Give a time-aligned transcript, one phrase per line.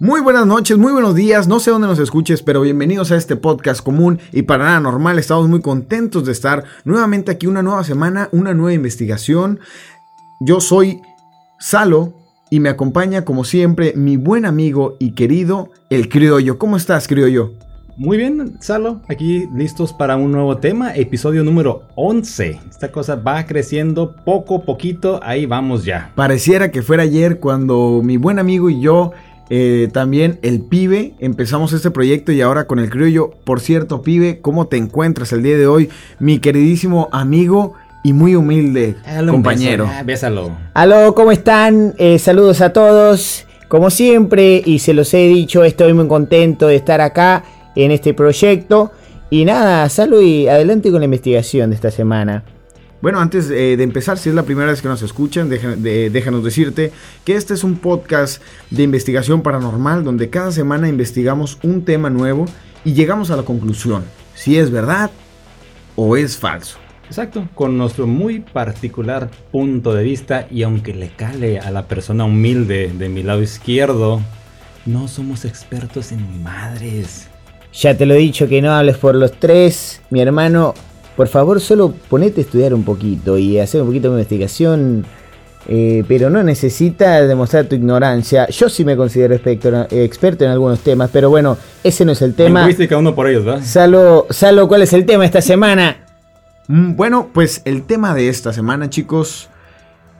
[0.00, 3.36] Muy buenas noches, muy buenos días, no sé dónde nos escuches, pero bienvenidos a este
[3.36, 5.20] podcast común y para nada normal.
[5.20, 9.60] Estamos muy contentos de estar nuevamente aquí una nueva semana, una nueva investigación.
[10.40, 11.00] Yo soy
[11.60, 12.12] Salo
[12.50, 16.58] y me acompaña como siempre mi buen amigo y querido el criollo.
[16.58, 17.52] ¿Cómo estás, criollo?
[17.96, 22.58] Muy bien, Salo, aquí listos para un nuevo tema, episodio número 11.
[22.68, 26.10] Esta cosa va creciendo poco a poquito, ahí vamos ya.
[26.16, 29.12] Pareciera que fuera ayer cuando mi buen amigo y yo
[29.50, 33.30] eh, también el pibe, empezamos este proyecto y ahora con el criollo.
[33.44, 35.90] Por cierto, pibe, ¿cómo te encuentras el día de hoy?
[36.18, 38.96] Mi queridísimo amigo y muy humilde
[39.28, 39.88] compañero.
[40.04, 40.56] Bésalo.
[40.74, 41.94] Aló, ¿cómo están?
[41.98, 43.46] Eh, saludos a todos.
[43.68, 48.14] Como siempre, y se los he dicho, estoy muy contento de estar acá en este
[48.14, 48.92] proyecto.
[49.30, 52.44] Y nada, salud y adelante con la investigación de esta semana.
[53.04, 56.90] Bueno, antes eh, de empezar, si es la primera vez que nos escuchan, déjanos decirte
[57.22, 58.40] que este es un podcast
[58.70, 62.46] de investigación paranormal donde cada semana investigamos un tema nuevo
[62.82, 65.10] y llegamos a la conclusión si es verdad
[65.96, 66.78] o es falso.
[67.06, 72.24] Exacto, con nuestro muy particular punto de vista y aunque le cale a la persona
[72.24, 74.22] humilde de mi lado izquierdo,
[74.86, 77.28] no somos expertos en madres.
[77.74, 80.72] Ya te lo he dicho que no hables por los tres, mi hermano
[81.16, 85.04] por favor solo ponete a estudiar un poquito y hacer un poquito de investigación,
[85.68, 88.48] eh, pero no necesitas demostrar tu ignorancia.
[88.48, 92.60] Yo sí me considero experto, en algunos temas, pero bueno, ese no es el tema.
[92.60, 93.62] Lingüística uno por ellos, ¿verdad?
[93.64, 96.04] Salo, Salo, ¿cuál es el tema esta semana?
[96.68, 99.48] Mm, bueno, pues el tema de esta semana, chicos,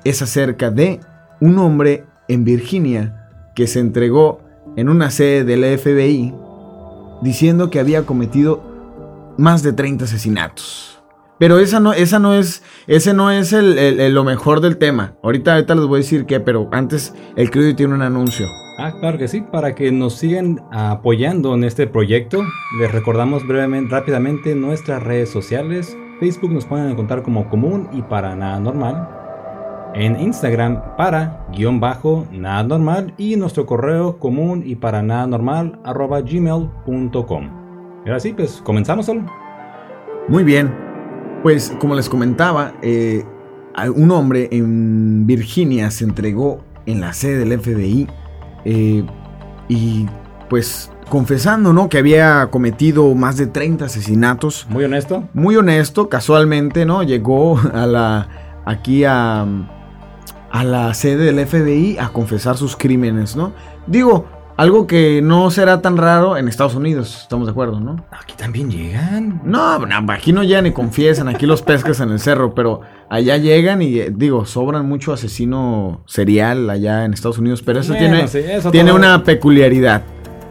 [0.05, 1.01] es acerca de
[1.41, 4.41] un hombre en Virginia que se entregó
[4.77, 6.35] en una sede del FBI
[7.23, 8.74] diciendo que había cometido
[9.39, 10.95] más de 30 asesinatos.
[11.39, 15.15] Pero esa no, esa no es, ese no es el, lo mejor del tema.
[15.23, 18.47] Ahorita, ahorita les voy a decir que, pero antes el crédito tiene un anuncio.
[18.79, 22.43] Ah, claro que sí, para que nos sigan apoyando en este proyecto,
[22.79, 25.97] les recordamos brevemente, rápidamente nuestras redes sociales.
[26.21, 29.09] Facebook nos pueden encontrar como común y para nada normal.
[29.95, 35.79] En Instagram para guion bajo nada normal y nuestro correo común y para nada normal
[35.85, 37.64] arroba gmail.com.
[38.05, 39.25] Y ahora sí, pues comenzamos solo.
[40.29, 40.75] Muy bien.
[41.43, 43.25] Pues como les comentaba, eh,
[43.95, 48.09] un hombre en Virginia se entregó en la sede del FBI
[48.65, 49.05] eh,
[49.69, 50.07] y
[50.49, 51.89] pues confesando, ¿no?
[51.89, 54.67] Que había cometido más de 30 asesinatos.
[54.71, 55.29] Muy honesto.
[55.35, 57.03] Muy honesto, casualmente, ¿no?
[57.03, 58.29] Llegó a la
[58.65, 59.47] aquí a
[60.55, 63.53] a la sede del FBI a confesar sus crímenes, ¿no?
[63.89, 64.27] Digo,
[64.57, 68.05] algo que no será tan raro en Estados Unidos, estamos de acuerdo, ¿no?
[68.13, 69.41] Aquí también llegan.
[69.45, 69.79] No,
[70.09, 73.99] aquí no llegan y confiesan, aquí los pescas en el cerro, pero allá llegan y
[73.99, 78.27] eh, digo, sobran mucho asesino serial allá en Estados Unidos, pero eso tiene,
[78.71, 80.03] tiene una peculiaridad,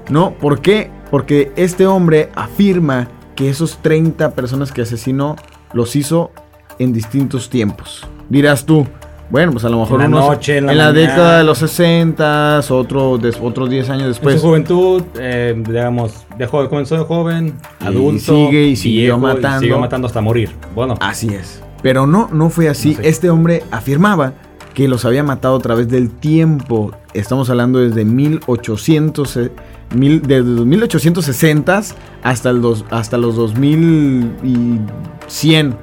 [0.10, 0.34] ¿no?
[0.34, 0.92] ¿Por qué?
[1.10, 5.36] Porque este hombre afirma que esos 30 personas que asesinó
[5.74, 6.32] los hizo
[6.80, 8.06] en distintos tiempos.
[8.30, 8.88] Dirás tú,
[9.34, 13.20] bueno, pues a lo mejor en la, noche, en, la, década de los 60, otro,
[13.42, 14.36] otros 10 años después.
[14.36, 18.20] En su juventud, eh, digamos, dejó, comenzó de joven, adulto.
[18.20, 19.62] sigue y siguió matando.
[19.62, 20.52] siguió matando hasta morir.
[20.76, 20.94] Bueno.
[21.00, 21.64] Así es.
[21.82, 22.96] Pero no, no fue así.
[23.02, 24.34] Este hombre afirmaba
[24.76, 26.92] que los había matado a través del tiempo.
[27.16, 29.52] Estamos hablando desde 1800, eh,
[29.96, 31.82] mil, desde 1860
[32.22, 35.76] hasta, el dos, hasta los 2100.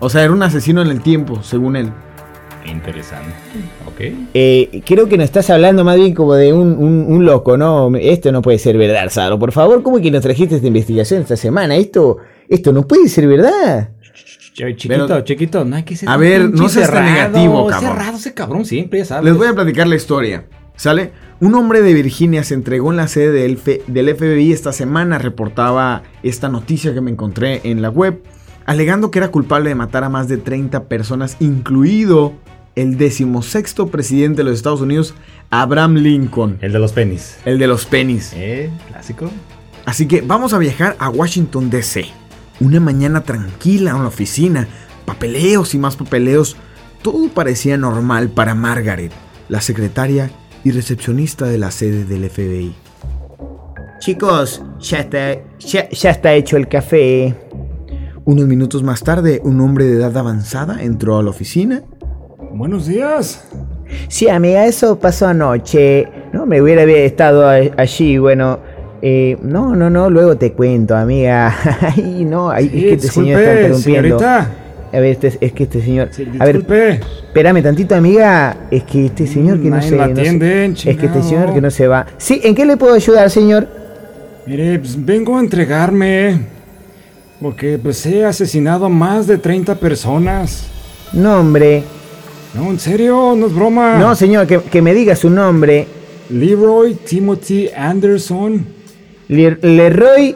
[0.00, 1.92] O sea, era un asesino en el tiempo, según él.
[2.66, 3.30] Interesante.
[3.86, 4.00] Ok.
[4.34, 7.90] Eh, creo que nos estás hablando más bien como de un, loco, ¿no?
[7.96, 9.38] Esto no puede ser verdad, Saro.
[9.38, 11.76] Por favor, ¿cómo que nos trajiste esta investigación esta semana?
[11.76, 12.18] Esto,
[12.48, 13.90] esto no puede ser verdad.
[14.52, 17.92] Chiquito, chiquito, no hay que ser A ver, no seas tan negativo, cabrón.
[17.92, 19.24] Cerrado ese cabrón siempre, sabes.
[19.24, 20.46] Les voy a platicar la historia.
[20.74, 21.10] ¿Sale?
[21.40, 26.02] Un hombre de Virginia se entregó en la sede del, del FBI esta semana, reportaba
[26.22, 28.22] esta noticia que me encontré en la web,
[28.68, 32.34] alegando que era culpable de matar a más de 30 personas, incluido
[32.74, 35.14] el decimosexto presidente de los Estados Unidos,
[35.48, 36.58] Abraham Lincoln.
[36.60, 37.38] El de los pennies.
[37.46, 38.34] El de los pennies.
[38.36, 39.30] Eh, clásico.
[39.86, 42.08] Así que vamos a viajar a Washington, D.C.
[42.60, 44.68] Una mañana tranquila en la oficina,
[45.06, 46.58] papeleos y más papeleos.
[47.00, 49.12] Todo parecía normal para Margaret,
[49.48, 50.30] la secretaria
[50.62, 52.74] y recepcionista de la sede del FBI.
[54.00, 57.34] Chicos, ya está, ya, ya está hecho el café.
[58.28, 61.80] Unos minutos más tarde, un hombre de edad avanzada entró a la oficina
[62.52, 63.42] Buenos días.
[64.08, 66.06] Sí, amiga, eso pasó anoche.
[66.34, 68.58] No me hubiera estado allí, bueno.
[69.00, 71.56] Eh, no, no, no, luego te cuento, amiga.
[71.80, 74.18] Ay, no, ay, es que este señor está interrumpiendo.
[74.18, 74.50] Señorita.
[74.92, 76.08] A ver, este, es que este señor.
[76.10, 77.00] Sí, a ver, disculpe.
[77.28, 78.68] espérame tantito, amiga.
[78.70, 79.92] Es que este señor que no se.
[79.92, 82.04] lo no se- atienden, es que este señor que no se va.
[82.18, 83.68] Sí, ¿en qué le puedo ayudar, señor?
[84.46, 86.57] Mire, pues, vengo a entregarme.
[87.40, 90.64] Porque pues he asesinado a más de 30 personas.
[91.12, 91.84] Nombre.
[92.54, 93.98] No, en serio, no es broma.
[93.98, 95.86] No, señor, que, que me diga su nombre.
[96.30, 98.66] Leroy Timothy Anderson.
[99.28, 100.34] Le- Leroy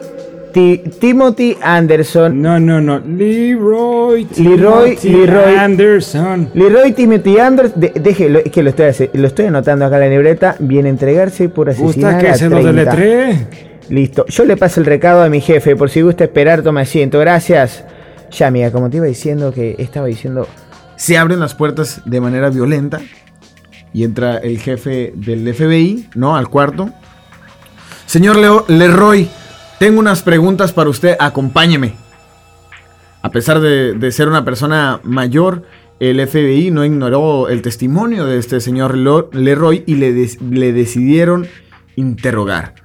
[0.53, 2.39] Ti- Timothy Anderson.
[2.41, 2.99] No, no, no.
[2.99, 6.49] Leroy Leroy- Timothy Leroy- Anderson.
[6.53, 7.81] Leroy Timothy Anderson.
[7.81, 10.55] de- déjelo, es que lo estoy, lo estoy anotando acá en la libreta.
[10.59, 12.91] Viene a entregarse por asesinar ¿Gusta que a se lo 30.
[13.89, 14.25] Listo.
[14.27, 15.75] Yo le paso el recado a mi jefe.
[15.75, 17.19] Por si gusta esperar, tome asiento.
[17.19, 17.83] Gracias.
[18.31, 20.47] Ya, amiga, como te iba diciendo que estaba diciendo.
[20.95, 23.01] Se abren las puertas de manera violenta
[23.93, 26.35] y entra el jefe del FBI, ¿no?
[26.35, 26.89] Al cuarto.
[28.05, 29.27] Señor Leo- Leroy,
[29.79, 31.95] tengo unas preguntas para usted, acompáñeme.
[33.21, 35.63] A pesar de, ser una persona mayor,
[35.99, 41.47] el FBI no ignoró el testimonio de este señor Leroy y le decidieron
[41.95, 42.82] interrogar.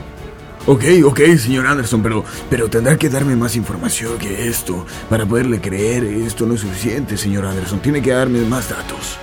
[0.71, 4.87] Ok, ok, señor Anderson, pero, pero tendrá que darme más información que esto.
[5.09, 7.81] Para poderle creer, esto no es suficiente, señor Anderson.
[7.81, 9.19] Tiene que darme más datos.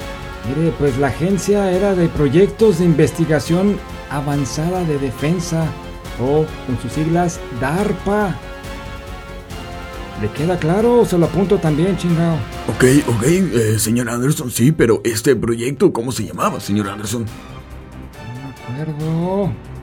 [0.46, 3.80] Mire, pues la agencia era de proyectos de investigación
[4.10, 5.66] avanzada de defensa,
[6.20, 8.36] o con sus siglas DARPA.
[10.22, 11.06] ¿Le queda claro?
[11.06, 12.36] Se lo apunto también, chingado.
[12.68, 17.24] Ok, ok, eh, señor Anderson, sí, pero este proyecto, ¿cómo se llamaba, señor Anderson?
[17.24, 19.77] No me acuerdo.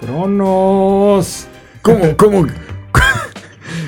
[0.00, 1.46] Cronos.
[1.82, 2.46] ¿Cómo, cómo?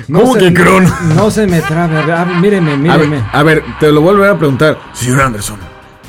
[0.07, 0.91] No ¿Cómo que Cronos?
[1.15, 1.97] No se me trabe.
[2.11, 3.07] A ver, míreme, A míreme.
[3.17, 4.77] ver, a ver, te lo vuelvo a preguntar.
[4.93, 5.57] Señor Anderson,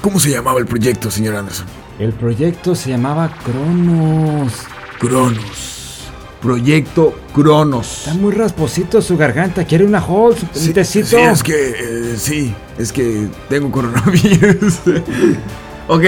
[0.03, 1.67] ¿cómo se llamaba el proyecto, señor Anderson?
[2.01, 4.53] El proyecto se llamaba Cronos.
[4.99, 6.09] Cronos.
[6.43, 7.99] Proyecto Cronos.
[8.09, 9.65] Está muy rasposito su garganta.
[9.65, 10.43] ¿Quiere una Halls?
[10.43, 11.07] ¿Un Sí, tecito?
[11.07, 14.81] sí, es que, eh, sí, es que tengo coronavirus.
[15.89, 16.03] Ok,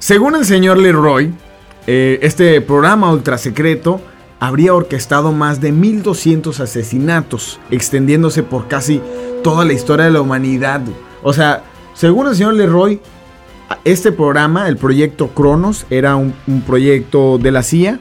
[0.00, 1.32] según el señor Leroy,
[1.86, 4.00] eh, este programa ultra secreto
[4.40, 9.00] habría orquestado más de 1200 asesinatos, extendiéndose por casi
[9.44, 10.80] toda la historia de la humanidad.
[11.22, 11.62] O sea,
[11.94, 13.00] según el señor Leroy,
[13.84, 18.00] este programa, el proyecto Cronos, era un, un proyecto de la CIA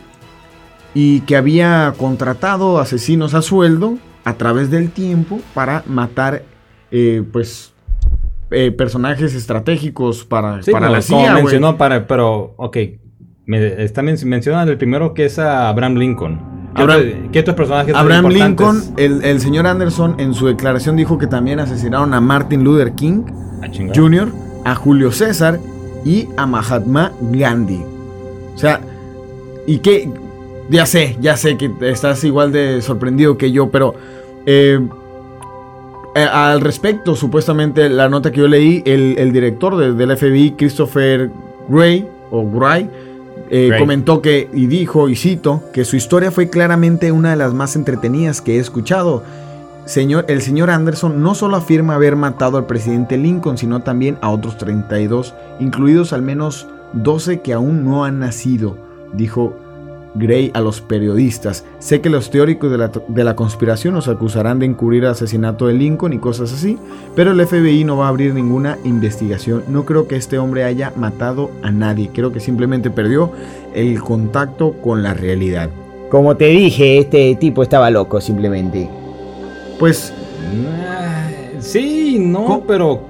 [0.93, 6.43] y que había contratado asesinos a sueldo a través del tiempo para matar,
[6.91, 7.73] eh, pues,
[8.49, 11.31] eh, personajes estratégicos para, Sí, para como- la como CIA.
[11.33, 11.43] güey.
[11.43, 12.77] mencionó para, pero, ok.
[13.45, 16.39] Me, está men- mencionan el primero que es a Abraham Lincoln.
[16.75, 18.27] ¿Qué, Abraham- otro- qué otros personajes son Abraham?
[18.29, 22.93] Lincoln, el, el señor Anderson en su declaración dijo que también asesinaron a Martin Luther
[22.93, 23.23] King
[23.63, 23.67] Ah.
[23.93, 24.29] Jr.,
[24.65, 25.59] a Julio César
[26.05, 27.83] y a Mahatma Gandhi.
[28.55, 28.79] O sea,
[29.67, 30.09] y que
[30.69, 33.93] ya sé, ya sé que estás igual de sorprendido que yo, pero
[34.45, 34.79] eh,
[36.15, 40.51] eh, al respecto, supuestamente la nota que yo leí, el, el director de- del FBI,
[40.57, 41.29] Christopher
[41.69, 42.89] Gray, o Gray,
[43.53, 47.53] eh, comentó que, y dijo, y cito, que su historia fue claramente una de las
[47.53, 49.23] más entretenidas que he escuchado.
[49.83, 54.29] Señor, el señor Anderson no solo afirma haber matado al presidente Lincoln, sino también a
[54.29, 58.77] otros 32, incluidos al menos 12 que aún no han nacido,
[59.11, 59.53] dijo
[60.13, 61.63] Gray a los periodistas.
[61.79, 65.67] Sé que los teóricos de la, de la conspiración nos acusarán de encubrir el asesinato
[65.67, 66.77] de Lincoln y cosas así,
[67.15, 69.63] pero el FBI no va a abrir ninguna investigación.
[69.69, 73.31] No creo que este hombre haya matado a nadie, creo que simplemente perdió
[73.73, 75.69] el contacto con la realidad.
[76.09, 78.89] Como te dije, este tipo estaba loco simplemente.
[79.79, 80.13] Pues,
[80.77, 83.01] Ah, Sí, no, ¿Cómo- pero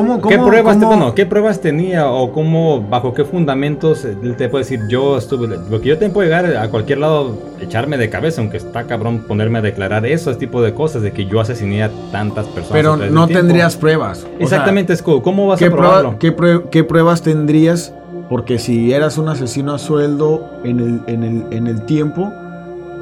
[0.00, 4.04] ¿cómo, ¿qué cómo- pruebas, te- cómo- bueno, ¿qué pruebas tenía o cómo, bajo qué fundamentos
[4.04, 5.58] él te puede decir yo estuve?
[5.70, 9.58] Porque yo te puedo llegar a cualquier lado, echarme de cabeza, aunque está cabrón ponerme
[9.58, 12.72] a declarar esos tipo de cosas, de que yo asesiné a tantas personas.
[12.72, 14.20] Pero no tendrías pruebas.
[14.20, 16.16] O sea, Exactamente, como, ¿cómo vas ¿qué, a probarlo?
[16.16, 17.92] prueba- qué prue- qué pruebas tendrías?
[18.28, 22.32] Porque si eras un asesino a sueldo en el, en el, en el tiempo,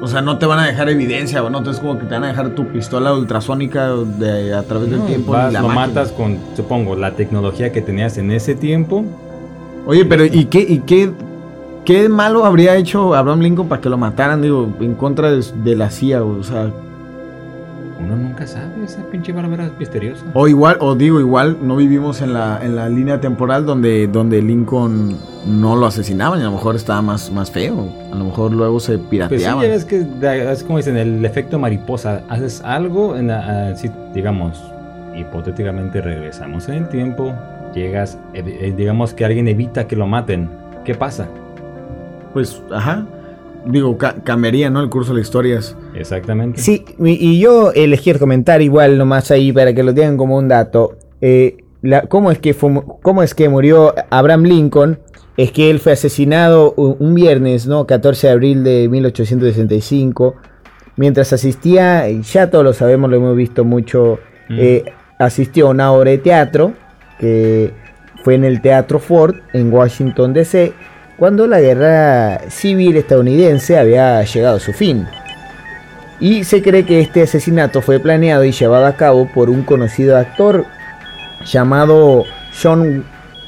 [0.01, 1.57] o sea, no te van a dejar evidencia, ¿no?
[1.57, 5.31] Entonces como que te van a dejar tu pistola ultrasónica de, a través del tiempo.
[5.31, 5.87] vas, y la lo máquina.
[5.87, 9.05] matas con, supongo, la tecnología que tenías en ese tiempo.
[9.85, 11.11] Oye, pero ¿y qué, y qué,
[11.85, 15.75] qué malo habría hecho Abraham Lincoln para que lo mataran, digo, en contra de, de
[15.75, 16.23] la CIA?
[16.23, 16.71] O sea,
[17.97, 20.25] Uno nunca sabe, esa pinche bárbara es misteriosa.
[20.33, 24.41] o igual, o digo, igual no vivimos en la, en la línea temporal donde, donde
[24.41, 25.15] Lincoln
[25.47, 27.87] no lo asesinaban y a lo mejor estaba más, más feo.
[28.11, 29.59] A lo mejor luego se Pues sí, pirateaban.
[29.61, 30.05] ves que
[30.51, 32.21] es como dicen, el efecto mariposa.
[32.27, 34.61] Haces algo, en la- ah, si, digamos,
[35.15, 37.33] hipotéticamente regresamos en el tiempo,
[37.73, 40.49] llegas, eh, eh, digamos que alguien evita que lo maten.
[40.83, 41.27] ¿Qué pasa?
[42.33, 43.05] Pues, ajá.
[43.67, 44.81] Digo, ca- cambiaría, ¿no?
[44.81, 45.75] El curso de las historias.
[45.95, 46.61] Exactamente.
[46.61, 50.47] Sí, y yo elegí el comentar igual nomás ahí para que lo tengan como un
[50.47, 50.97] dato.
[51.21, 54.99] Eh, la- ¿cómo, es que ¿Cómo es que murió Abraham Lincoln?
[55.37, 57.85] Es que él fue asesinado un viernes, ¿no?
[57.85, 60.35] 14 de abril de 1865.
[60.97, 64.57] Mientras asistía, y ya todos lo sabemos, lo hemos visto mucho, Mm.
[64.59, 64.83] eh,
[65.19, 66.73] asistió a una obra de teatro
[67.19, 67.71] que
[68.23, 70.71] fue en el Teatro Ford en Washington DC,
[71.17, 75.07] cuando la guerra civil estadounidense había llegado a su fin.
[76.19, 80.17] Y se cree que este asesinato fue planeado y llevado a cabo por un conocido
[80.17, 80.65] actor
[81.45, 82.23] llamado
[82.61, 83.03] John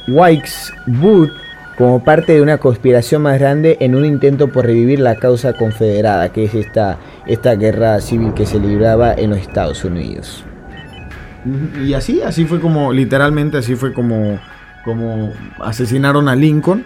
[0.06, 1.30] Wilkes Booth
[1.78, 6.30] como parte de una conspiración más grande en un intento por revivir la causa confederada,
[6.30, 10.44] que es esta, esta guerra civil que se libraba en los Estados Unidos.
[11.84, 14.40] Y así, así fue como, literalmente así fue como,
[14.84, 16.84] como asesinaron a Lincoln.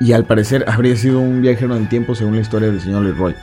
[0.00, 3.02] Y al parecer habría sido un viajero en el tiempo según la historia del señor
[3.04, 3.34] Leroy.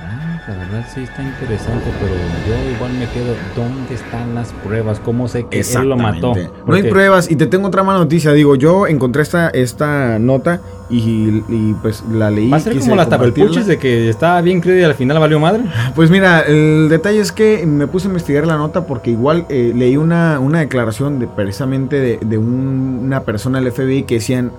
[0.00, 2.12] Ah, la verdad sí está interesante, pero
[2.46, 5.00] yo igual me quedo, ¿dónde están las pruebas?
[5.00, 6.34] ¿Cómo sé que él lo mató?
[6.66, 7.30] No hay pruebas.
[7.30, 8.32] Y te tengo otra mala noticia.
[8.32, 10.60] Digo, yo encontré esta, esta nota
[10.90, 12.50] y, y, pues la leí.
[12.50, 15.38] ¿Va a ser como las tapelpuches de que estaba bien creída y al final valió
[15.40, 15.62] madre?
[15.94, 19.72] Pues mira, el detalle es que me puse a investigar la nota porque igual eh,
[19.74, 24.50] leí una, una declaración de precisamente de, de un- una persona del FBI que decían,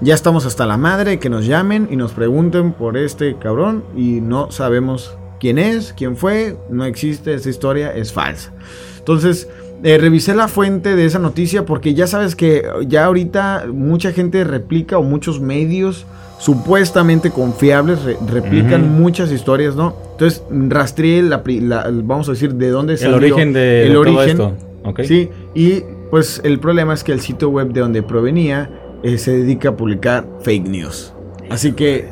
[0.00, 4.20] ya estamos hasta la madre, que nos llamen y nos pregunten por este cabrón y
[4.20, 8.52] no sabemos quién es, quién fue, no existe, esa historia es falsa.
[8.98, 9.48] Entonces,
[9.82, 14.42] eh, revisé la fuente de esa noticia porque ya sabes que ya ahorita mucha gente
[14.44, 16.04] replica o muchos medios
[16.38, 19.94] supuestamente confiables re- replican muchas historias, ¿no?
[20.12, 23.94] Entonces rastreé la, la- vamos a decir de dónde El salió origen de, el de
[23.94, 24.28] todo origen.
[24.30, 24.52] esto.
[24.84, 25.00] ¿ok?
[25.04, 28.70] Sí, y pues el problema es que el sitio web de donde provenía
[29.02, 31.12] eh, se dedica a publicar fake news.
[31.50, 32.08] Así que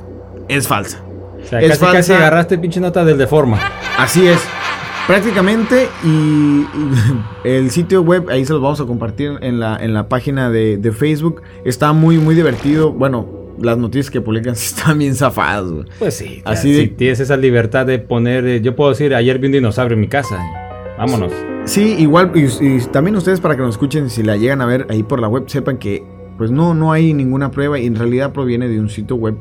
[0.48, 1.02] es falsa.
[1.42, 2.16] O sea, Es casi, casi falsa.
[2.18, 3.58] agarraste pinche nota del de forma.
[3.98, 4.40] Así es.
[5.06, 6.64] Prácticamente y,
[7.44, 10.78] el sitio web, ahí se los vamos a compartir en la, en la página de,
[10.78, 11.42] de Facebook.
[11.64, 12.92] Está muy, muy divertido.
[12.92, 13.28] Bueno,
[13.60, 15.70] las noticias que publican están bien zafadas.
[15.70, 15.84] güey.
[16.00, 19.38] Pues sí, Así si de- tienes esa libertad de poner, eh, yo puedo decir, ayer
[19.38, 20.38] vi un dinosaurio en mi casa.
[20.98, 21.32] Vámonos.
[21.66, 24.86] Sí, igual, y, y también ustedes para que nos escuchen, si la llegan a ver
[24.88, 26.02] ahí por la web, sepan que
[26.38, 29.36] pues no, no hay ninguna prueba y en realidad proviene de un sitio web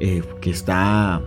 [0.00, 1.20] eh, que está,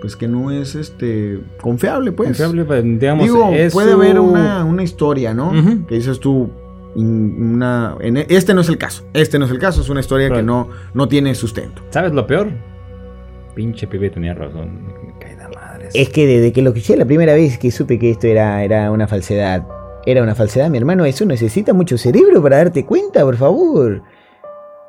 [0.00, 2.28] pues que no es este confiable, pues.
[2.28, 5.52] Confiable, pues, digamos, Digo, es puede su- haber una, una historia, ¿no?
[5.86, 6.50] Que dices tú,
[6.94, 10.00] una, en e- este no es el caso, este no es el caso, es una
[10.00, 11.82] historia que no, no tiene sustento.
[11.90, 12.48] ¿Sabes lo peor?
[13.54, 14.84] Pinche pibe tenía razón.
[15.06, 15.90] Me cae de madres.
[15.94, 18.90] Es que desde que lo escuché la primera vez que supe que esto era, era
[18.90, 19.64] una falsedad,
[20.06, 24.02] era una falsedad, mi hermano, eso necesita mucho cerebro para darte cuenta, por favor.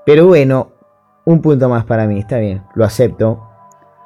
[0.05, 0.71] Pero bueno,
[1.25, 3.41] un punto más para mí, está bien, lo acepto.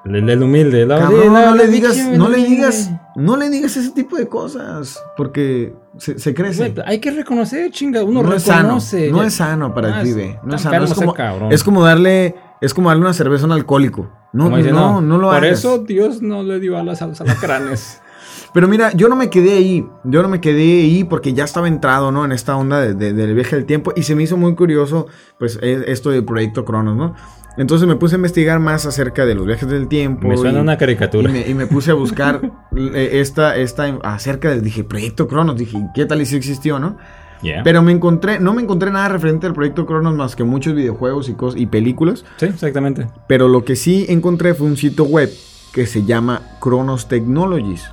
[0.06, 0.86] El, el humilde.
[0.86, 4.28] la- Cabrón, la- no le digas, no le digas, no le digas ese tipo de
[4.28, 6.70] cosas, porque se, se crece.
[6.70, 8.04] Güey, hay que reconocer, chinga.
[8.04, 9.12] Uno no es sano, reconoce.
[9.12, 10.84] no es sano para Ah, el pibe, no es sano.
[10.86, 11.52] Es como, cabrón.
[11.52, 14.10] es como darle Es como darle una cerveza a un alcohólico.
[14.32, 15.60] No, dice, no, no, lo Por hagas.
[15.60, 18.02] eso Dios no le dio alas a los alacranes.
[18.54, 19.86] Pero mira, yo no me quedé ahí.
[20.04, 22.26] Yo no me quedé ahí porque ya estaba entrado, ¿no?
[22.26, 23.94] En esta onda de- de- del viaje del tiempo.
[23.96, 25.08] Y se me hizo muy curioso,
[25.38, 27.16] pues, e- esto del proyecto Cronos, ¿no?
[27.58, 30.28] Entonces me puse a investigar más acerca de los viajes del tiempo.
[30.28, 31.30] Me suena y- una y caricatura.
[31.32, 32.40] me, y me puse a buscar
[32.76, 35.58] eh, esta, esta, acerca del, dije, proyecto Cronos.
[35.58, 36.98] Dije, ¿qué tal y si existió, no?
[37.42, 37.64] Yeah.
[37.64, 41.30] Pero me encontré, no me encontré nada referente al proyecto Cronos más que muchos videojuegos
[41.30, 42.26] y, cos- y películas.
[42.38, 43.08] Sí, exactamente.
[43.28, 45.30] Pero lo que sí encontré fue un sitio web
[45.74, 47.90] que se llama Cronos Technologies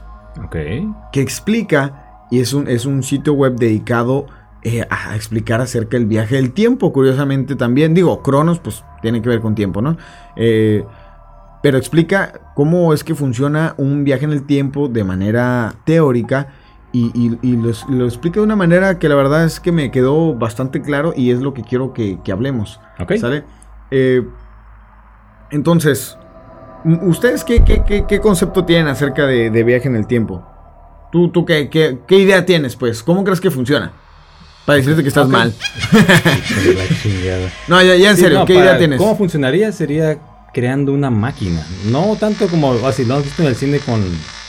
[1.12, 4.26] Que explica, y es un, es un sitio web dedicado
[4.62, 7.94] eh, a explicar acerca del viaje del tiempo, curiosamente también.
[7.94, 9.96] Digo, Cronos, pues tiene que ver con tiempo, ¿no?
[10.36, 10.84] Eh,
[11.62, 16.48] pero explica cómo es que funciona un viaje en el tiempo de manera teórica
[16.92, 19.90] y, y- y lo, lo explica de una manera que la verdad es que me
[19.90, 22.80] quedó bastante claro y es lo que quiero que, que hablemos.
[23.00, 23.14] Ok.
[23.16, 23.44] ¿Sale?
[23.90, 24.22] Eh,
[25.50, 26.18] entonces,
[27.02, 30.42] ¿ustedes qué, qué- qué- qué concepto tienen acerca de, de viaje en el tiempo?
[31.12, 33.02] ¿Tú, tú qué, qué- qué idea tienes, pues?
[33.02, 33.92] ¿Cómo crees que funciona?
[34.64, 35.52] Para decirte que estás mal.
[37.68, 38.98] No, ya, ya en Sí, serio, no, ¿qué idea tienes?
[38.98, 39.70] ¿Cómo funcionaría?
[39.72, 40.18] Sería
[40.52, 41.64] creando una máquina.
[41.90, 44.00] No tanto como así lo hemos visto en el cine con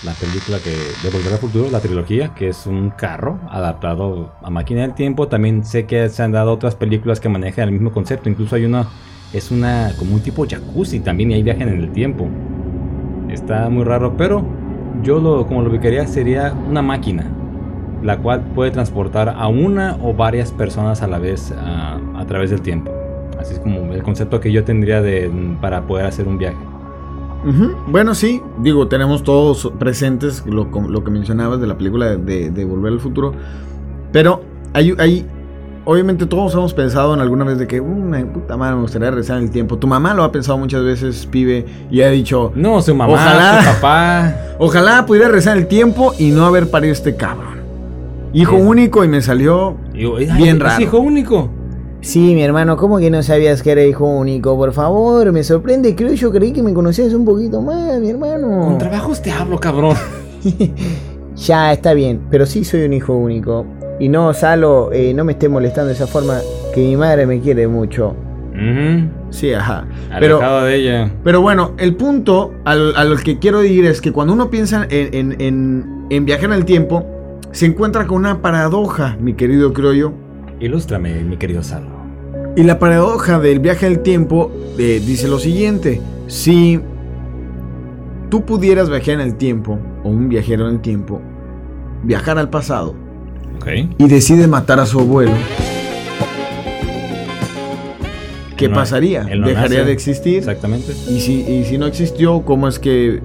[0.04, 4.50] la película que de Volver al Futuro, la trilogía, que es un carro adaptado a
[4.50, 5.28] máquina del tiempo.
[5.28, 8.30] También sé que se han dado otras películas que manejan el mismo concepto.
[8.30, 8.88] Incluso hay una,
[9.34, 12.28] es una como un tipo jacuzzi también y hay viajen en el tiempo.
[13.30, 14.44] Está muy raro, pero
[15.04, 17.26] yo lo como lo ubicaría sería una máquina
[18.04, 22.62] la cual puede transportar a una o varias personas a la vez a, través del
[22.62, 22.92] tiempo.
[23.40, 25.32] Así es como el concepto que yo tendría de,
[25.62, 26.58] para poder hacer un viaje.
[27.88, 32.66] Bueno, sí, digo, tenemos todos presentes lo, lo que mencionabas de la película de- de
[32.66, 33.34] Volver al Futuro.
[34.12, 34.42] Pero
[34.74, 35.26] hay, hay,
[35.88, 39.38] obviamente todos hemos pensado en alguna vez de que, una puta madre, me gustaría regresar
[39.38, 39.78] en el tiempo.
[39.78, 43.62] Tu mamá lo ha pensado muchas veces, pibe, y ha dicho, No, su mamá, Ojalá.
[43.64, 44.36] su papá.
[44.60, 47.58] ojalá pudiera regresar en el tiempo y no haber parido este cabrón.
[48.34, 50.84] Hijo único y me salió Y yo, "Ay, Bien ¿es raro.
[50.84, 51.50] hijo único.
[52.02, 54.56] Sí, mi hermano, ¿cómo que no sabías que era hijo único?
[54.56, 55.96] Por favor, me sorprende.
[55.96, 58.66] Creo yo creí que me conocías un poquito más, mi hermano.
[58.66, 59.96] Con trabajos te hablo, cabrón.
[61.38, 63.64] Ya, está bien, pero sí soy un hijo único.
[64.00, 66.40] Y no, Salo, eh, no me esté molestando de esa forma,
[66.74, 68.16] que mi madre me quiere mucho.
[69.30, 69.86] Sí, ajá.
[70.20, 71.12] Pero, Alejado de ella.
[71.24, 74.88] pero bueno, el punto al, a lo que quiero ir es que cuando uno piensa
[74.90, 77.06] en, en- en- en viajar en el tiempo,
[77.52, 80.14] se encuentra con una paradoja, mi querido criollo.
[80.60, 81.88] Ilústrame, mi querido Salo.
[82.56, 86.80] Y la paradoja del viaje en el tiempo eh, dice lo siguiente: si
[88.30, 91.22] tú pudieras viajar en el tiempo, o un viajero en el tiempo,
[92.04, 92.96] viajar al pasado
[93.98, 95.32] Y decide matar a su abuelo,
[98.56, 99.24] ¿qué no- pasaría?
[99.24, 99.86] no ¿Dejaría nace.
[99.86, 100.38] de existir?
[100.38, 100.94] Exactamente.
[101.10, 103.22] Y si, y si no existió, ¿cómo es que,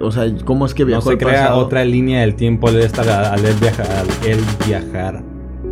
[0.00, 1.58] o sea, cómo es que No viajó se al crea pasado?
[1.58, 5.22] otra línea del tiempo al, estar, al, él viajar, al él viajar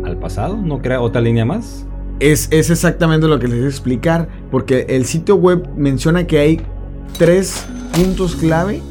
[0.05, 0.57] al pasado.
[0.57, 1.85] ¿No crea otra línea más?
[2.19, 6.39] Es, es exactamente lo que les voy a explicar, porque el sitio web menciona que
[6.39, 6.61] hay
[7.17, 8.81] tres puntos clave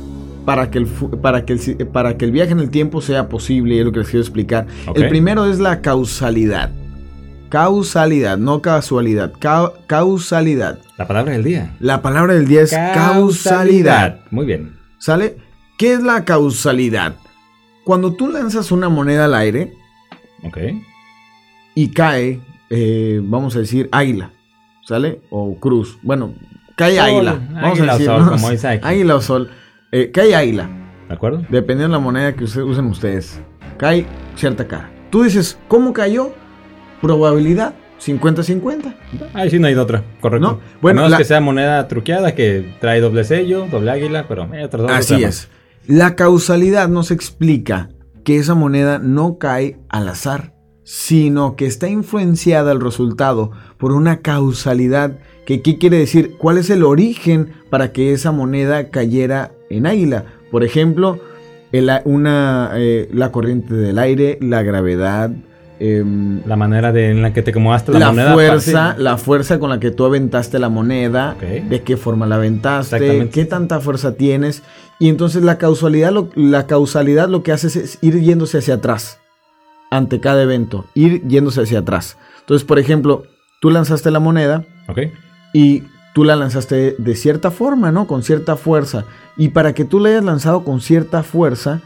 [0.45, 3.75] para que el, para que el, para que el viaje en el tiempo sea posible,
[3.75, 4.67] y es lo que les quiero explicar.
[4.95, 6.71] El primero es la causalidad.
[7.49, 10.79] Causalidad, no casualidad, cau- causalidad.
[10.97, 11.75] La palabra del día.
[11.81, 14.21] La palabra del día es causalidad.
[14.31, 14.77] Muy bien.
[14.99, 15.37] ¿Sale?
[15.77, 17.17] ¿Qué es la causalidad?
[17.85, 19.75] Cuando tú lanzas una moneda al aire
[20.45, 20.57] Ok.
[21.75, 24.31] y cae, eh, vamos a decir, águila,
[24.87, 25.21] ¿sale?
[25.31, 25.99] O cruz.
[26.03, 26.33] Bueno,
[26.77, 27.33] cae Sol, águila.
[27.53, 28.31] Vamos águila a o decir, sol, ¿no?
[28.33, 28.87] como dice aquí.
[28.87, 29.51] Águila o sol.
[29.93, 30.69] Eh, cae águila,
[31.09, 31.39] ¿De acuerdo?
[31.51, 33.41] dependiendo de la moneda que usen ustedes.
[33.77, 34.91] Cae cierta cara.
[35.11, 36.33] Tú dices, ¿cómo cayó?
[37.01, 37.75] Probabilidad
[38.05, 38.95] 50-50.
[39.35, 40.03] Ahí sí no hay de otra.
[40.21, 40.47] Correcto.
[40.53, 44.63] No, bueno, la- que sea moneda truqueada que trae doble sello, doble águila, pero hay
[44.65, 44.91] otras dos.
[44.91, 45.49] Así es.
[45.87, 47.91] La causalidad nos explica
[48.25, 54.21] que esa moneda no cae al azar, sino que está influenciada el resultado por una
[54.21, 55.19] causalidad.
[55.45, 56.37] Que, ¿Qué quiere decir?
[56.39, 60.25] ¿Cuál es el origen para que esa moneda cayera en águila?
[60.51, 61.19] Por ejemplo,
[61.73, 65.31] el una, eh, la corriente del aire, la gravedad,
[65.81, 68.33] em, La manera de, en la que te acomodaste la, la, moneda.
[68.35, 69.05] fuerza, fácil.
[69.05, 73.45] la fuerza con la que tú aventaste la moneda, de qué forma la aventaste, qué
[73.47, 74.63] tanta fuerza tienes.
[75.01, 78.75] Y entonces la causalidad, lo, la causalidad lo que hace es, es ir yéndose hacia
[78.75, 79.19] atrás
[79.91, 82.17] ante cada evento, ir yéndose hacia atrás.
[82.41, 83.25] Entonces, por ejemplo,
[83.61, 85.01] tú lanzaste la moneda Ok.
[85.53, 85.83] y
[86.15, 88.07] tú la lanzaste de cierta forma, ¿no?
[88.07, 89.05] Con cierta fuerza.
[89.37, 91.81] Y para que tú la hayas lanzado con cierta fuerza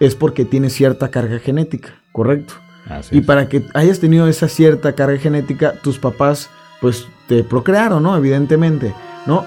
[0.00, 2.54] es porque tiene cierta carga genética, ¿correcto?
[2.88, 3.26] Así Y es.
[3.26, 6.50] para que hayas tenido esa cierta carga genética, tus papás
[6.80, 8.16] pues te procrearon, ¿no?
[8.16, 8.94] Evidentemente.
[9.26, 9.46] ¿no?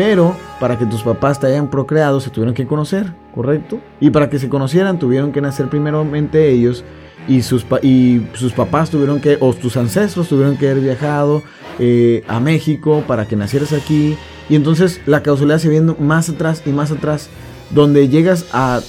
[0.00, 3.80] Pero para que tus papás te hayan procreado se tuvieron que conocer, ¿correcto?
[4.00, 6.84] Y para que se conocieran tuvieron que nacer primeramente ellos
[7.28, 11.42] y sus, y sus papás tuvieron que, o tus ancestros tuvieron que haber viajado
[11.78, 14.16] eh, a México para que nacieras aquí.
[14.48, 17.28] Y entonces la causalidad se viene más atrás y más atrás,
[17.68, 18.80] donde llegas a,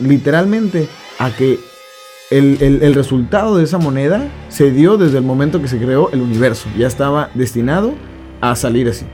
[0.00, 0.88] literalmente
[1.20, 1.60] a que
[2.32, 6.22] el, el, resultado de esa moneda se dio desde el momento que se creó el
[6.22, 6.68] universo.
[6.76, 7.94] Ya estaba destinado
[8.40, 9.06] a salir así.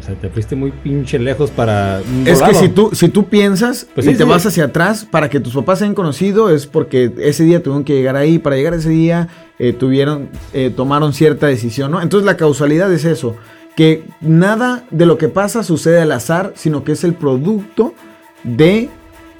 [0.00, 2.00] O sea, te fuiste muy pinche lejos para...
[2.24, 5.40] Es que si tú, si tú piensas pues y te vas hacia atrás para que
[5.40, 8.38] tus papás se hayan conocido, es porque ese día tuvieron que llegar ahí.
[8.38, 12.00] Para llegar a ese día eh, tuvieron, eh, tomaron cierta decisión, ¿no?
[12.00, 13.36] Entonces la causalidad es eso,
[13.76, 17.94] que nada de lo que pasa sucede al azar, sino que es el producto
[18.42, 18.88] de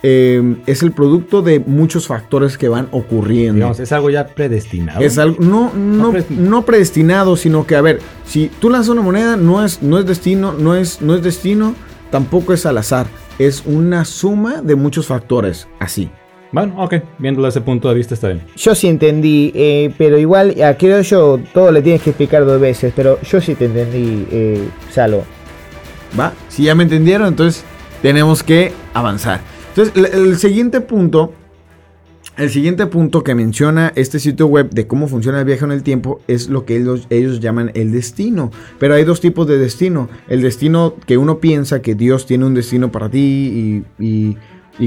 [0.03, 3.71] Em, es el producto de muchos factores que van ocurriendo.
[3.71, 5.01] es algo ya predestinado.
[5.01, 9.63] Es algo, no, no, predestinado, sino que, a ver, si tú lanzas una moneda, no
[9.63, 11.75] es, no es destino, no es, no es destino,
[12.11, 13.07] tampoco es al azar.
[13.39, 16.11] Es una suma de muchos factores, así.
[16.53, 18.43] Bueno, ok, viéndolo desde ese punto de vista está bien.
[18.57, 22.93] Yo sí entendí, eh, pero igual, creo yo, todo le tienes que explicar dos veces,
[22.97, 25.25] pero yo sí te entendí, eh, Salo.
[26.19, 26.33] ¿Va?
[26.49, 27.65] Si ya me entendieron, entonces
[28.03, 29.41] tenemos que avanzar.
[29.81, 31.33] Entonces, el, siguiente punto,
[32.37, 35.83] el siguiente punto que menciona este sitio web de cómo funciona el viaje en el
[35.83, 38.51] tiempo es lo que ellos, ellos llaman el destino.
[38.79, 40.11] Pero hay dos tipos de destino.
[40.29, 44.37] El destino que uno piensa que Dios tiene un destino para ti y,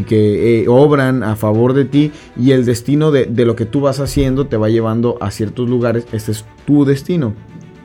[0.04, 3.82] que eh, obran a favor de ti y el destino de, de, lo que tú
[3.82, 6.06] vas haciendo te va llevando a ciertos lugares.
[6.12, 7.34] Este es tu destino.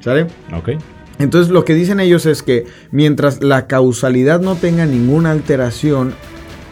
[0.00, 0.26] ¿Sale?
[0.54, 0.70] Ok.
[1.18, 6.14] Entonces lo que dicen ellos es que mientras la causalidad no tenga ninguna alteración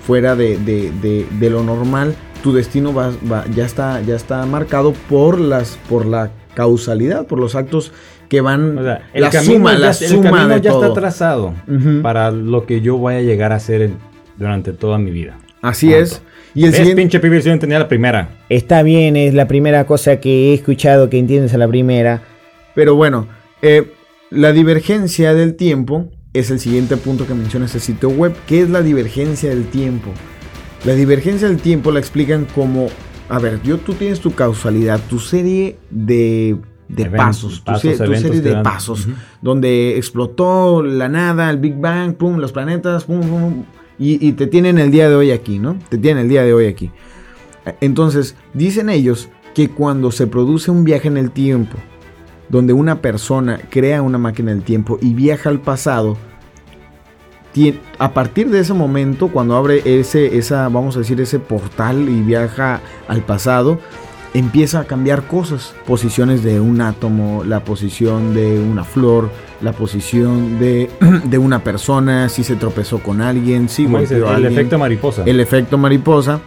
[0.07, 3.12] fuera de, lo normal, tu destino va,
[3.55, 7.92] ya, está, ya está marcado por, las, por la causalidad, por los actos
[8.29, 8.79] que van
[9.12, 11.55] el la suma, ya, la suma ya está trazado
[12.03, 13.90] para lo que yo voy a llegar a hacer
[14.37, 15.38] durante toda mi vida.
[15.61, 16.23] Así es.
[16.55, 17.03] Y el siguiente...
[17.03, 18.31] pinche pibe, yo entendía la primera.
[18.49, 22.23] Está bien, es la primera cosa que he escuchado que entiendes a la primera.
[22.75, 23.27] Pero bueno,
[23.61, 23.92] eh,
[24.31, 28.35] la divergencia del tiempo es el siguiente punto que menciona este sitio web.
[28.46, 30.11] ¿Qué es la divergencia del tiempo?
[30.85, 32.88] La divergencia del tiempo la explican como,
[33.29, 36.57] a ver, yo, tú tienes tu causalidad, tu serie de,
[37.16, 39.09] pasos, tu, serie de pasos,
[39.40, 43.64] donde explotó la nada, el Big Bang, pum, los planetas, pum, pum,
[43.99, 45.79] y, y te tienen el día de hoy aquí, ¿no?
[45.88, 46.90] Te tienen el día de hoy aquí.
[47.81, 51.79] Entonces, dicen ellos que cuando se produce un viaje en el tiempo,
[52.48, 56.16] donde una persona crea una máquina del tiempo y viaja al pasado,
[57.98, 62.20] a partir de ese momento, cuando abre ese, esa, vamos a decir, ese portal y
[62.20, 63.78] viaja al pasado,
[64.35, 65.74] empieza a cambiar cosas.
[65.87, 69.30] Posiciones de un átomo, la posición de una flor,
[69.62, 70.90] la posición de,
[71.24, 75.22] de una persona, si se tropezó con alguien, si el efecto mariposa.
[75.24, 76.40] El efecto mariposa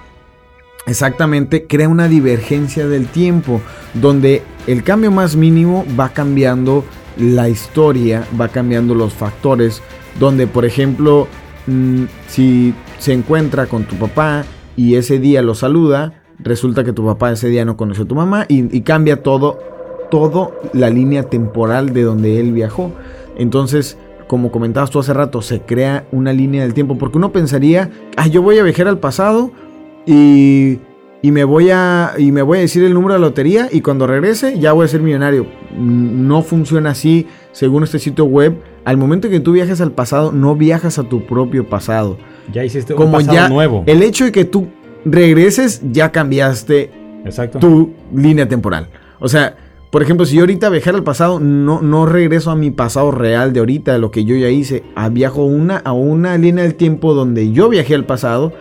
[0.85, 3.61] exactamente crea una divergencia del tiempo,
[3.93, 6.83] donde el cambio más mínimo va cambiando
[7.17, 9.81] la historia, va cambiando los factores,
[10.19, 11.27] donde por ejemplo,
[11.67, 17.05] mm, si se encuentra con tu papá y ese día lo saluda, resulta que tu
[17.05, 19.59] papá ese día no conoció a tu mamá y, cambia todo,
[20.09, 22.91] todo la línea temporal de donde él viajó.
[23.37, 27.89] Entonces, como comentabas tú hace rato, se crea una línea del tiempo, porque uno pensaría,
[28.15, 29.51] ah, yo voy a viajar al pasado
[30.05, 30.79] y,
[31.23, 34.07] me voy a, y me voy a decir el número de la lotería y cuando
[34.07, 35.45] regrese ya voy a ser millonario.
[35.75, 38.57] No funciona así según este sitio web.
[38.85, 42.17] Al momento que tú viajas al pasado, no viajas a tu propio pasado.
[42.51, 43.83] Ya hiciste un pasado nuevo.
[43.85, 44.69] El hecho de que tú
[45.05, 46.91] regreses, ya cambiaste
[47.59, 48.87] tu línea temporal.
[49.19, 49.55] O sea,
[49.91, 53.53] por ejemplo, si yo ahorita viajara al pasado, no, no regreso a mi pasado real
[53.53, 54.83] de ahorita, de lo que yo ya hice.
[54.95, 58.53] A viajo una, a una línea del tiempo donde yo viajé al pasado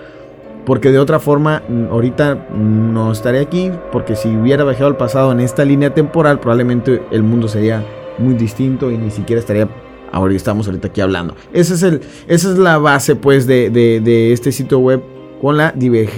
[0.69, 5.41] porque de otra forma, ahorita no estaría aquí, porque si hubiera viajado al pasado en
[5.41, 7.83] esta línea temporal, probablemente el mundo sería
[8.19, 9.67] muy distinto y ni siquiera estaría
[10.13, 11.35] ahora estamos ahorita aquí hablando.
[11.55, 15.03] Ese es el, esa es la base pues de, este sitio web
[15.41, 15.75] con la,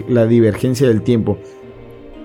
[0.09, 1.39] la divergencia del tiempo.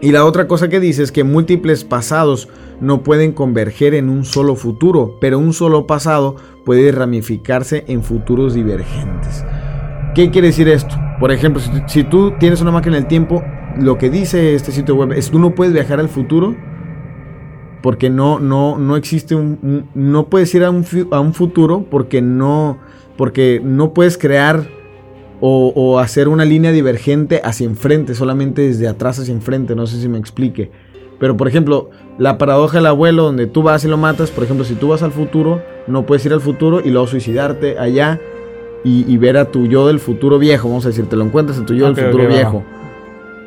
[0.01, 2.49] Y la otra cosa que dice es que múltiples pasados
[2.81, 8.55] no pueden converger en un solo futuro, pero un solo pasado puede ramificarse en futuros
[8.55, 9.45] divergentes.
[10.15, 11.04] ¿Qué quiere decir esto?
[11.19, 13.43] Por ejemplo, si, tú tienes una máquina del tiempo,
[13.79, 16.55] lo que dice este sitio web es tú no puedes viajar al futuro
[17.81, 22.21] porque no, no, no existe un, no puedes ir a un, a un, futuro porque
[22.21, 22.79] no,
[23.15, 24.67] porque no puedes crear
[25.39, 30.01] o, o, hacer una línea divergente hacia enfrente, solamente desde atrás hacia enfrente, no sé
[30.01, 30.71] si me explique.
[31.19, 34.65] Pero por ejemplo, la paradoja del abuelo donde tú vas y lo matas, por ejemplo,
[34.65, 38.19] si tú vas al futuro, no puedes ir al futuro y luego suicidarte allá
[38.85, 41.59] y, y ver a tu yo del futuro viejo, vamos a decir, te lo encuentras
[41.59, 42.29] a tu yo del futuro va.
[42.29, 42.63] viejo.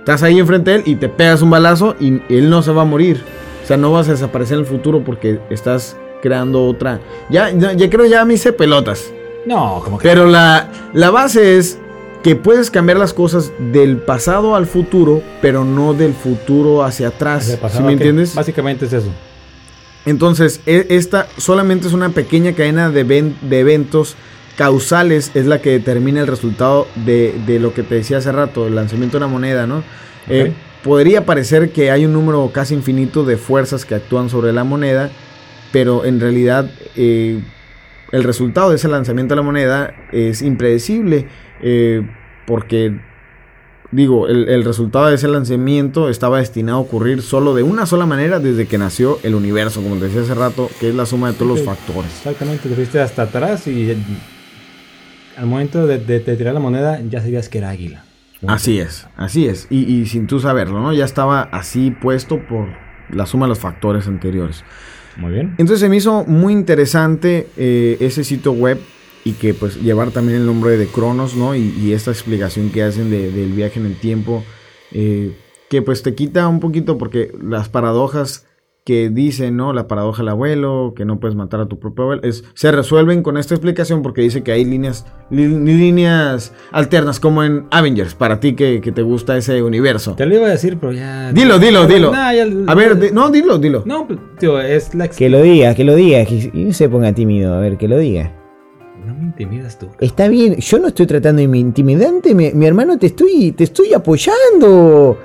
[0.01, 2.83] Estás ahí enfrente de él y te pegas un balazo y él no se va
[2.83, 3.23] a morir.
[3.63, 7.01] O sea, no vas a desaparecer en el futuro porque estás creando otra.
[7.31, 9.11] Ya, ya, ya creo ya me hice pelotas.
[9.47, 10.09] No, como que.
[10.09, 11.79] Pero la, la base es
[12.23, 17.59] que puedes cambiar las cosas del pasado al futuro, pero no del futuro hacia atrás.
[17.71, 18.35] ¿Sí me entiendes?
[18.35, 19.09] Básicamente es eso.
[20.07, 24.17] Entonces, e- esta solamente es una pequeña cadena de, de eventos
[24.59, 28.67] causales, es la que determina el resultado de, de lo que te decía hace rato,
[28.67, 29.85] el lanzamiento de una moneda, ¿no?
[30.29, 34.65] Eh, podría parecer que hay un número casi infinito de fuerzas que actúan sobre la
[34.65, 35.11] moneda,
[35.71, 37.41] pero en realidad eh,
[38.11, 41.29] el resultado de ese lanzamiento de la moneda es impredecible,
[41.63, 42.03] eh,
[42.45, 42.99] porque
[43.91, 48.05] Digo, el, el resultado de ese lanzamiento estaba destinado a ocurrir solo de una sola
[48.05, 51.33] manera desde que nació el universo, como te decía hace rato, que es la suma
[51.33, 52.13] de todos los factores.
[52.19, 53.97] Exactamente, te fuiste hasta atrás y
[55.39, 58.05] al momento de, de- de tirar la moneda ya sabías que era águila.
[58.47, 59.67] Así es, así es.
[59.71, 60.93] Y, y sin tú saberlo, ¿no?
[60.93, 62.69] Ya estaba así puesto por
[63.11, 64.65] la suma de los factores anteriores.
[65.17, 65.55] Muy bien.
[65.59, 68.79] Entonces se me hizo muy interesante eh, ese sitio web
[69.25, 71.57] y que pues llevar también el nombre de Cronos, ¿no?
[71.57, 74.45] Y, y esta explicación que hacen de- del viaje en el tiempo,
[74.93, 75.37] eh,
[75.69, 78.47] que pues te quita un poquito porque las paradojas
[78.89, 79.75] que dicen, ¿no?
[79.75, 83.23] La paradoja del abuelo, que no puedes matar a tu propio abuelo, es, se resuelven
[83.23, 88.41] con esta explicación porque dice que hay líneas, li- líneas alternas como en Avengers, para
[88.41, 90.15] ti que, que te gusta ese universo.
[90.15, 91.31] Te lo iba a decir, pero ya.
[91.35, 92.11] Dilo, dilo, dilo.
[92.13, 93.83] Nah, ya- A ver, di- no, dilo, dilo.
[93.85, 95.09] No, pues, tío, es la.
[95.09, 97.89] Que lo diga, que lo diga, que y no se ponga tímido, a ver, que
[97.89, 98.33] lo diga.
[99.07, 99.89] No me intimidas tú.
[100.01, 103.65] Está bien, yo no estoy tratando de mi intimidante, mi, mi hermano, te estoy, te
[103.65, 105.19] estoy apoyando.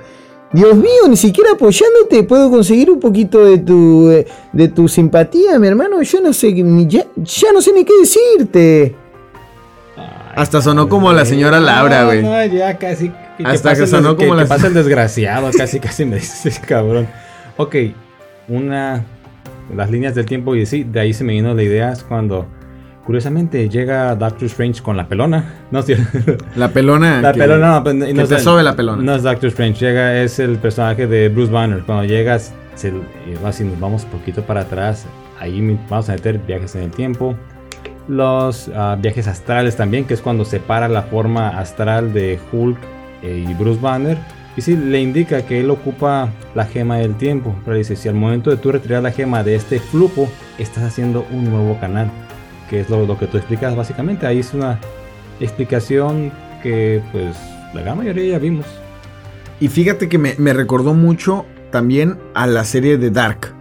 [0.54, 4.08] Dios mío, ni siquiera apoyándote puedo conseguir un poquito de tu,
[4.52, 6.00] de tu simpatía, mi hermano.
[6.02, 8.94] Yo no sé, ni- ya, ya no sé ni qué decirte.
[10.36, 12.22] Hasta sonó como la señora Laura, güey.
[12.22, 13.10] No, ya casi.
[13.36, 16.60] que Hasta que sonó como que la- pasa el desgraciado, casi, casi me dice ese
[16.60, 17.08] cabrón.
[17.56, 17.74] Ok,
[18.48, 19.04] una.
[19.74, 21.90] Las líneas del tiempo, y sí, de ahí se me vino la idea.
[21.92, 22.46] Es cuando.
[23.04, 25.44] Curiosamente llega Doctor Strange con la pelona.
[25.70, 25.94] No, sí,
[26.56, 27.20] La pelona.
[27.20, 29.02] La que- pelona, no, pues, no, que no te es- sobe la pelona.
[29.02, 31.82] No es Doctor Strange, llega, es el personaje de Bruce Banner.
[31.84, 32.92] Cuando llegas, se,
[33.44, 35.04] así, nos vamos un poquito para atrás.
[35.38, 37.34] Ahí vamos a meter viajes en el tiempo.
[38.08, 42.78] Los ah, viajes astrales también, que es cuando separa la forma astral de Hulk
[43.22, 44.16] eh, y Bruce Banner.
[44.56, 47.54] Y sí, le indica que él ocupa la gema del tiempo.
[47.64, 51.26] Pero dice, si al momento de tú retirar la gema de este flujo, estás haciendo
[51.32, 52.08] un nuevo canal.
[52.68, 54.26] Que es lo, lo que tú explicas básicamente.
[54.26, 54.78] Ahí es una
[55.40, 57.36] explicación que pues
[57.74, 58.66] la gran mayoría ya vimos.
[59.60, 63.52] Y fíjate que me, me recordó mucho también a la serie de Dark.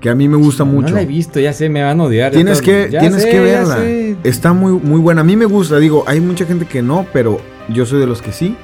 [0.00, 0.90] Que a mí me gusta mucho.
[0.90, 2.32] No la he visto, ya sé, me van a odiar.
[2.32, 3.78] Tienes que, tienes sé, que verla.
[4.24, 5.22] Está muy, muy buena.
[5.22, 5.78] A mí me gusta.
[5.78, 8.56] Digo, hay mucha gente que no, pero yo soy de los que sí.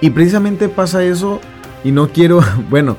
[0.00, 1.40] Y precisamente pasa eso.
[1.84, 2.40] Y no quiero.
[2.68, 2.96] Bueno,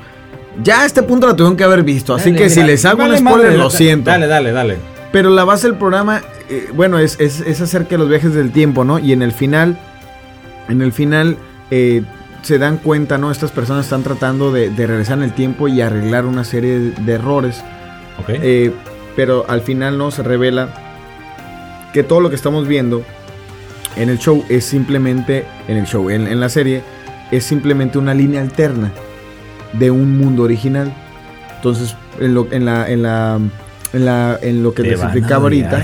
[0.64, 2.16] ya a este punto la tuvieron que haber visto.
[2.16, 4.10] Así que si les hago un spoiler, madre, lo siento.
[4.10, 4.95] Dale, dale, dale.
[5.16, 8.52] Pero la base del programa, eh, bueno, es, es, es acerca de los viajes del
[8.52, 9.00] tiempo, ¿no?
[9.00, 9.78] Y en el final,
[10.68, 11.38] en el final
[11.72, 12.04] eh,
[12.42, 13.32] se dan cuenta, ¿no?
[13.32, 16.92] Estas personas están tratando de, de regresar en el tiempo y arreglar una serie de,
[16.92, 17.64] de errores.
[18.20, 18.26] Ok.
[18.28, 18.74] Eh,
[19.16, 20.68] pero al final no se revela
[21.94, 23.02] que todo lo que estamos viendo
[23.96, 26.84] en el show es simplemente, en el show, en, en la serie,
[27.32, 28.92] es simplemente una línea alterna
[29.72, 30.94] de un mundo original.
[31.56, 33.40] Entonces, en lo, en la, en la,
[33.96, 35.84] en la, en lo que Te explicaba ahorita,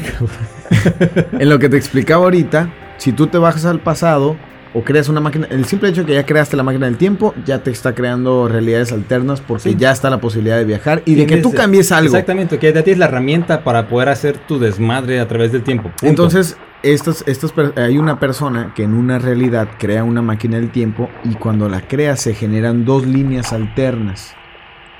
[1.39, 4.35] en lo que te explicaba ahorita, si tú te bajas al pasado
[4.73, 7.33] o creas una máquina, el simple hecho de que ya creaste la máquina del tiempo,
[7.45, 9.75] ya te está creando realidades alternas porque Sí.
[9.77, 12.13] ya está la posibilidad de viajar y de que tú cambies algo.
[12.13, 15.89] Exactamente, que ya tienes la herramienta para poder hacer tu desmadre a través del tiempo.
[15.89, 16.05] punto.
[16.07, 21.09] Entonces, estas, per- hay una persona que en una realidad crea una máquina del tiempo
[21.25, 24.33] y cuando la crea se generan dos líneas alternas.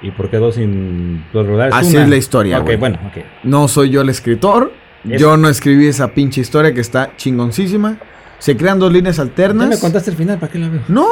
[0.02, 1.74] ¿Y por qué dos sin dos rolares?
[1.76, 2.04] Así Una.
[2.04, 3.24] es la historia, Ok, bueno, ok.
[3.44, 4.72] No soy yo el escritor,
[5.10, 7.98] Es- yo no escribí esa pinche historia que está chingoncísima.
[8.40, 9.70] Se crean dos líneas Ya alternas.
[9.70, 10.82] me contaste el final, ¿para qué la veo?
[10.88, 11.08] No,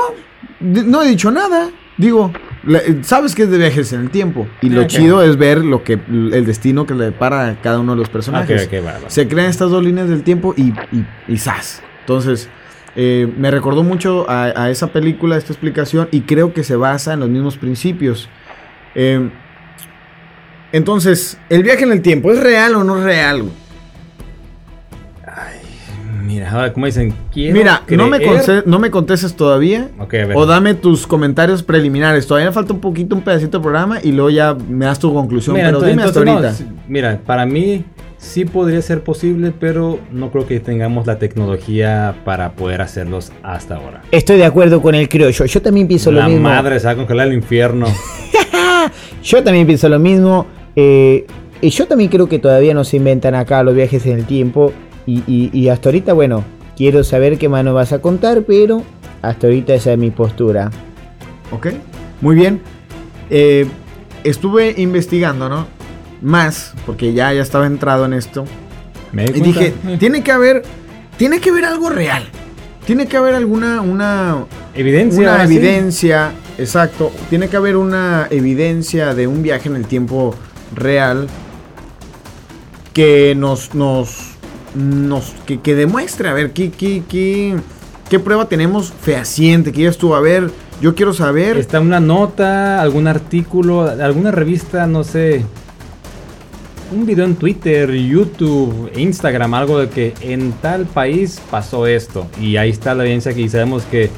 [0.60, 1.70] no he dicho nada.
[1.98, 2.32] Digo,
[2.68, 4.48] eh, sabes que es de viajes en el tiempo.
[4.62, 4.88] Y lo Ok.
[4.88, 8.10] chido es ver lo que el destino que le depara a cada uno de los
[8.10, 8.68] personajes.
[9.08, 11.84] Se crean estas dos líneas del tiempo y, y, y ¡zas!
[12.02, 12.50] Entonces,
[12.96, 17.14] eh, me recordó mucho a, a esa película, esta explicación, y creo que se basa
[17.14, 18.28] en los mismos principios.
[19.02, 19.30] Eh,
[20.74, 23.44] entonces, ¿el viaje en el tiempo es real o no es real?
[23.44, 23.54] güey?
[26.26, 28.20] Mira, ahora como dicen, quiero Mira, no me,
[28.66, 29.90] no me contestes todavía.
[30.00, 30.36] Ok, a ver.
[30.36, 32.28] O dame tus comentarios preliminares.
[32.28, 35.14] Todavía me falta un poquito, un pedacito del programa y luego ya me das tu
[35.14, 35.56] conclusión.
[35.56, 36.84] Mira, pero dime hasta entonces, ahorita.
[36.88, 37.86] mira, para mí
[38.18, 43.78] sí podría ser posible, pero no creo que tengamos la tecnología para poder hacerlos hasta
[43.78, 44.02] ahora.
[44.12, 45.46] Estoy de acuerdo con el criollo.
[45.46, 46.50] Yo también pienso la lo mismo.
[46.50, 47.88] madre se va a congelar el infierno.
[49.24, 50.46] Yo también pienso lo mismo.
[50.76, 51.26] eh,
[51.62, 54.72] y yo también creo que todavía no se inventan acá los viajes en el tiempo.
[55.06, 56.44] Y, y- y hasta ahorita, bueno,
[56.78, 58.82] quiero saber qué mano vas a contar, pero
[59.22, 60.72] hasta ahorita esa es mi postura.
[61.52, 61.68] Ok,
[62.22, 62.62] muy bien.
[63.30, 63.66] Eh,
[64.24, 65.68] estuve investigando, ¿no?
[66.22, 68.46] Más, porque ya, ya estaba entrado en esto.
[69.12, 70.64] Me Y dije, tiene que haber,
[71.18, 72.24] tiene que haber algo real.
[72.86, 75.20] Tiene que haber alguna, una, evidencia.
[75.36, 75.56] una sí.
[75.56, 77.12] evidencia, exacto.
[77.30, 80.36] Tiene que haber una evidencia de un viaje en el tiempo
[80.76, 81.28] real
[82.94, 84.36] que nos, nos,
[84.76, 87.56] nos, que, demuestre, a ver, qué, qué, qué,
[88.10, 91.58] qué prueba tenemos fehaciente, que ya estuvo, a ver, yo quiero saber.
[91.58, 95.44] Está una nota, algún artículo, alguna revista, no sé.
[96.92, 102.28] Un video en Twitter, YouTube, Instagram, algo de que en tal país pasó esto.
[102.42, 104.10] Y ahí está la evidencia que sabemos que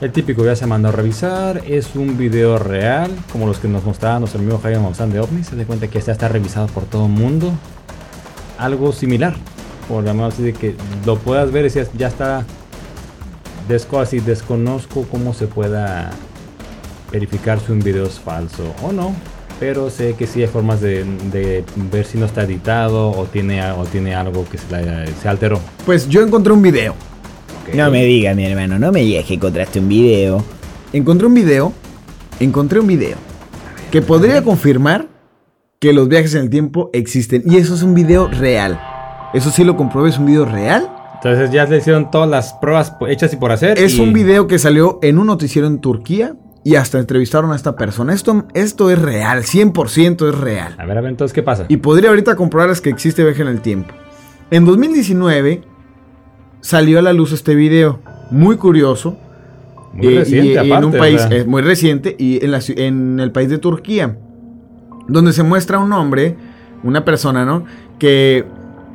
[0.00, 1.62] el típico ya se mandó a revisar.
[1.66, 5.44] Es un video real, como los que nos mostraba nuestro amigo Jaime Maussan de OVNI.
[5.44, 7.52] Se da cuenta que ya está revisado por todo el mundo.
[8.58, 9.34] Algo similar.
[9.88, 12.44] Por llamarlo así de que lo puedas ver y ya está
[13.68, 16.10] Desco así, desconozco cómo se pueda
[17.10, 19.14] verificar si un video es falso o no.
[19.58, 23.62] Pero sé que sí hay formas de, de ver si no está editado o tiene,
[23.72, 25.60] o tiene algo que se, la- se alteró.
[25.86, 26.94] Pues yo encontré un video.
[27.72, 30.44] No me digas, mi hermano, no me digas que encontraste un video.
[30.92, 31.72] Encontré un video.
[32.40, 33.16] Encontré un video.
[33.90, 35.06] Que podría confirmar
[35.80, 37.42] que los viajes en el tiempo existen.
[37.46, 38.80] Y eso es un video real.
[39.32, 40.90] Eso sí lo comprobé, es un video real.
[41.14, 43.78] Entonces ya le hicieron todas las pruebas hechas y por hacer.
[43.78, 46.36] Es y- un video que salió en un noticiero en Turquía.
[46.66, 48.14] Y hasta entrevistaron a esta persona.
[48.14, 50.74] Esto, esto es real, 100% es real.
[50.78, 51.66] A ver, a ver, entonces, ¿qué pasa?
[51.68, 53.92] Y podría ahorita comprobarles que existe viaje en el tiempo.
[54.50, 55.62] En 2019
[56.64, 58.00] salió a la luz este video.
[58.30, 59.18] Muy curioso.
[59.92, 60.74] Muy Eh, reciente, y- aparte.
[60.74, 64.16] en un país eh, muy reciente y en, la en el país de Turquía,
[65.08, 66.36] donde se muestra un hombre,
[66.82, 67.64] una persona, ¿no?
[67.98, 68.44] Que,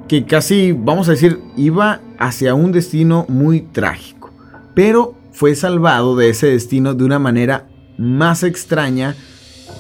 [0.08, 4.32] que casi, vamos a decir, iba hacia un destino muy trágico,
[4.74, 9.16] pero fue salvado de ese destino de una manera más extraña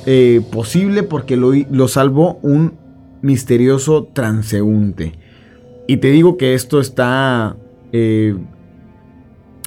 [0.05, 2.73] eh, posible porque lo, lo salvó un
[3.23, 5.13] misterioso transeúnte.
[5.87, 7.57] Y te digo que esto está
[7.91, 8.35] eh,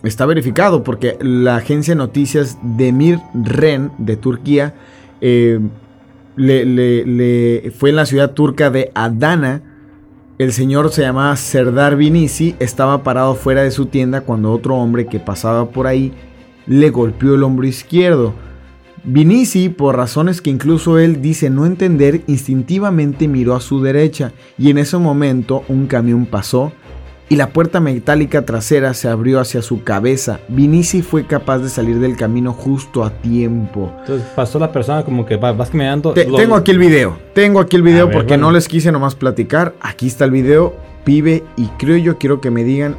[0.02, 4.74] está verificado porque la agencia de noticias Demir Ren de Turquía
[5.20, 5.60] eh,
[6.36, 9.62] le, fue en la ciudad turca de Adana.
[10.38, 15.06] El señor se llamaba Serdar Vinisi, estaba parado fuera de su tienda cuando otro hombre
[15.06, 16.12] que pasaba por ahí
[16.66, 18.34] le golpeó el hombro izquierdo.
[19.04, 24.70] Vinisi, por razones que incluso él dice no entender, instintivamente miró a su derecha y
[24.70, 26.72] en ese momento un camión pasó
[27.32, 30.38] y la puerta metálica trasera se abrió hacia su cabeza.
[30.48, 33.90] Vinisi fue capaz de salir del camino justo a tiempo.
[34.00, 36.12] Entonces pasó la persona como que va, vas caminando.
[36.12, 38.48] Te- lo- tengo aquí el video, tengo aquí el video A ver, porque bueno.
[38.48, 39.72] no les quise nomás platicar.
[39.80, 42.96] Aquí está el video, pibe, y creo yo quiero que me digan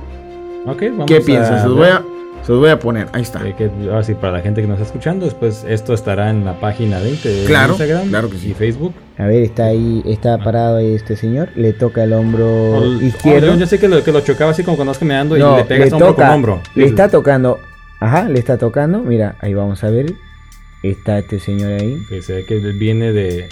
[0.66, 1.22] Ok, vamos qué a.
[1.62, 2.02] Se los, voy a,
[2.46, 3.48] se los voy a poner, ahí está.
[3.48, 6.44] Eh, que ahora sí, para la gente que nos está escuchando, después esto estará en
[6.46, 8.50] la página de, de Claro, Instagram claro que sí.
[8.50, 8.94] y Facebook.
[9.18, 13.54] A ver, está ahí, está parado ahí este señor, le toca el hombro O- izquierdo.
[13.54, 15.58] o yo sé que lo, que lo chocaba así como cuando vas caminando No, y
[15.60, 16.62] le pegas hombro con hombro.
[16.76, 17.60] Le está tocando.
[18.00, 19.00] Ajá, le está tocando.
[19.00, 20.14] Mira, ahí vamos a ver.
[20.82, 21.98] Está este señor ahí.
[22.10, 23.48] Que se ve que viene de,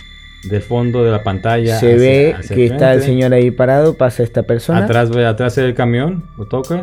[0.50, 1.80] del fondo de la pantalla.
[1.80, 3.94] Se hacia- ve hacia que está el señor ahí parado.
[3.94, 4.84] Pasa esta persona.
[4.84, 6.82] Atrás, ve, atrás el camión, lo toca,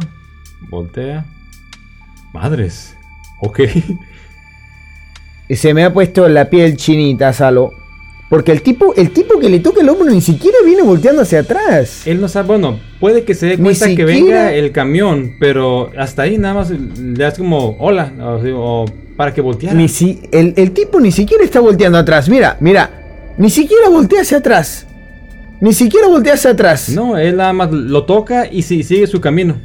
[0.71, 1.27] voltea.
[2.33, 2.97] Madres.
[3.41, 3.61] Ok.
[5.49, 7.73] Y Se me ha puesto la piel chinita, Salo.
[8.29, 11.41] Porque el tipo, el tipo que le toca el hombro ni siquiera viene volteando hacia
[11.41, 12.07] atrás.
[12.07, 16.23] Él no sabe, bueno, puede que se dé cuenta que venga el camión, pero hasta
[16.23, 18.13] ahí nada más le das como hola,
[18.55, 18.85] o,
[19.17, 19.75] para que volteara.
[19.75, 22.29] Ni si, el, el tipo ni siquiera está volteando atrás.
[22.29, 22.91] Mira, mira.
[23.39, 24.87] Ni siquiera voltea hacia atrás.
[25.61, 26.91] Ni siquiera voltea hacia atrás.
[26.91, 29.59] No, él nada más lo toca y sigue su camino.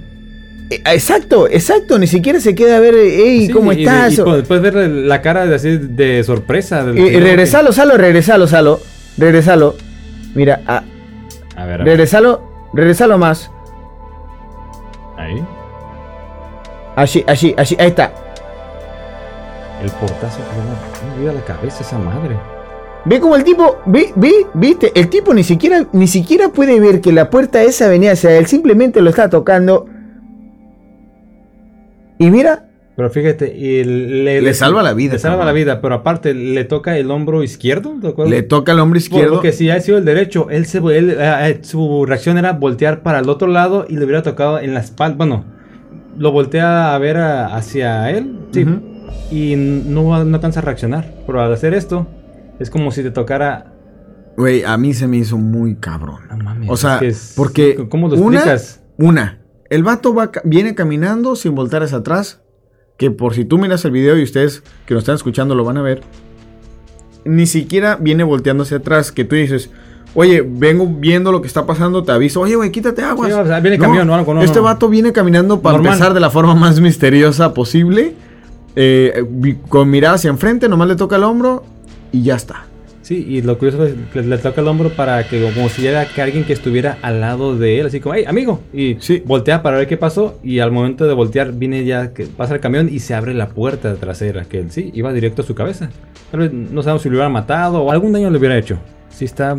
[0.70, 2.00] Eh, Exacto, exacto.
[2.00, 4.14] Ni siquiera se queda a ver, hey, Sí, ¿cómo y- estás?
[4.18, 6.84] Y, puedes ver la cara de, así de sorpresa.
[6.84, 8.80] del Y, señor que- regresalo, Salo, regresalo, Salo.
[9.18, 9.76] Regresalo.
[10.36, 10.84] Mira, a-
[11.56, 11.86] A ver, a ver.
[11.86, 12.42] regresalo,
[12.74, 13.52] regresalo más.
[15.18, 15.44] Ahí.
[16.96, 18.12] Allí, allí, allí, ahí está.
[19.84, 20.40] El portazo
[21.16, 22.38] me dio a la cabeza esa madre.
[23.06, 27.02] Ve como el tipo, ve, ve, viste, el tipo ni siquiera, ni siquiera puede ver
[27.02, 29.88] que la puerta esa venía hacia él, simplemente lo está tocando.
[32.26, 32.66] Y mira,
[32.96, 35.48] Pero fíjate, y le, Le salva la vida, Le salva cabrón.
[35.48, 38.30] la vida, pero aparte le toca el hombro izquierdo, ¿de acuerdo?
[38.32, 39.34] Le toca al hombre izquierdo.
[39.34, 43.02] Porque si ha sido el derecho, él se, él, eh, eh, su reacción era voltear
[43.02, 45.16] para el otro lado y le hubiera tocado en la espalda.
[45.18, 45.44] Bueno,
[46.18, 48.38] lo voltea a ver a- hacia él.
[48.52, 48.64] Sí.
[49.32, 51.12] Y no, no alcanza a reaccionar.
[51.26, 52.06] Pero al hacer esto,
[52.60, 53.74] es como si te tocara.
[54.38, 56.22] Güey, a mí se me hizo muy cabrón.
[56.30, 57.88] No mames, O sea, es que es- porque.
[57.90, 58.82] ¿Cómo lo una- explicas?
[58.98, 59.40] Una,
[59.74, 62.40] el vato va, viene caminando sin voltar hacia atrás.
[62.98, 65.78] Que por si tú miras el video y ustedes que nos están escuchando lo van
[65.78, 66.02] a ver.
[67.26, 69.12] Ni siquiera viene volteando hacia atrás.
[69.12, 69.70] Que tú dices,
[70.14, 72.42] oye, vengo viendo lo que está pasando, te aviso.
[72.42, 73.30] Oye, güey, quítate aguas.
[73.32, 74.64] Sí, o sea, viene camión no, Este no.
[74.64, 75.94] vato viene caminando para Normal.
[75.94, 78.14] empezar de la forma más misteriosa posible.
[78.76, 79.24] eh,
[79.70, 81.64] con mirada hacia enfrente, nomás le toca el hombro
[82.12, 82.66] y ya está.
[83.04, 86.06] Sí, y lo curioso es que le, toca el hombro para que como si era
[86.08, 89.22] que alguien que estuviera al lado de él, así como, hey, amigo, y Sí.
[89.26, 92.62] voltea para ver qué pasó, y al momento de voltear viene ya que pasa el
[92.62, 95.90] camión y se abre la puerta trasera, que él sí, iba directo a su cabeza.
[96.32, 98.78] Tal vez no sabemos si lo hubiera matado o algún daño le hubiera hecho.
[99.10, 99.56] Sí está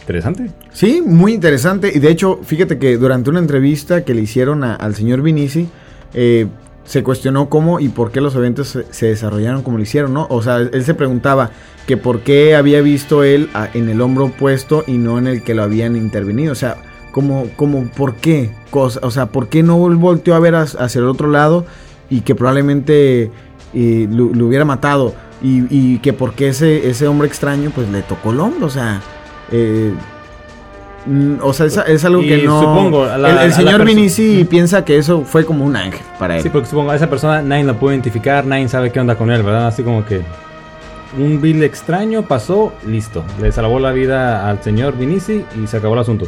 [0.00, 0.50] interesante.
[0.72, 1.92] Sí, muy interesante.
[1.94, 5.68] Y de hecho, fíjate que durante una entrevista que le hicieron a- al señor Vinici,
[6.12, 6.46] eh,
[6.84, 10.26] se cuestionó cómo y por qué los eventos se, desarrollaron como lo hicieron, ¿no?
[10.30, 11.50] O sea, él se preguntaba
[11.86, 15.54] que por qué había visto él en el hombro opuesto y no en el que
[15.54, 16.52] lo habían intervenido.
[16.52, 16.76] O sea,
[17.12, 18.50] como, como ¿por qué?
[18.72, 21.64] O sea, ¿por qué no volteó a ver hacia el otro lado
[22.08, 23.30] y que probablemente
[23.74, 25.14] eh, lo, hubiera matado?
[25.42, 28.70] Y, y que por qué ese, ese hombre extraño pues le tocó el hombro, o
[28.70, 29.00] sea...
[29.52, 29.92] eh,
[31.42, 32.60] O sea, es, es algo Y que no.
[32.60, 36.36] supongo, la- el, el la señor Vinici piensa que eso fue como un ángel para
[36.36, 36.42] él.
[36.42, 39.30] Sí, porque supongo a esa persona nadie lo puede identificar, nadie sabe qué onda con
[39.30, 39.66] él, ¿verdad?
[39.68, 40.20] Así como que
[41.18, 43.24] un bill extraño pasó, listo.
[43.40, 46.26] Le salvó la vida al señor Vinici y se acabó el asunto.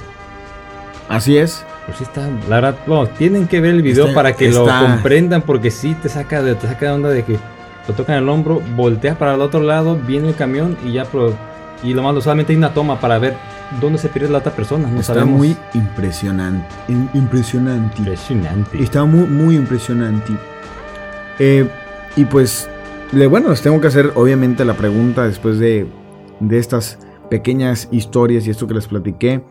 [1.09, 1.65] Así es.
[1.85, 4.81] Pues sí está, la verdad, bueno, tienen que ver el video Está- para que está-
[4.81, 7.37] lo comprendan porque sí te saca de, te saca de onda de que
[7.89, 11.35] lo tocan el hombro, volteas para el otro lado, viene el camión y ya pro-
[11.83, 13.35] y lo malo solamente hay una toma para ver
[13.81, 15.39] dónde se pierde la otra persona, no Está sabemos.
[15.39, 16.67] muy impresionante.
[16.89, 17.99] im- impresionante.
[17.99, 18.83] impresionante.
[18.83, 20.33] Está muy, muy impresionante.
[21.39, 21.69] Eh,
[22.17, 22.69] y pues,
[23.13, 25.87] le, bueno, les tengo que hacer obviamente la pregunta después de,
[26.41, 26.99] de estas
[27.31, 29.43] pequeñas historias y esto que les platiqué.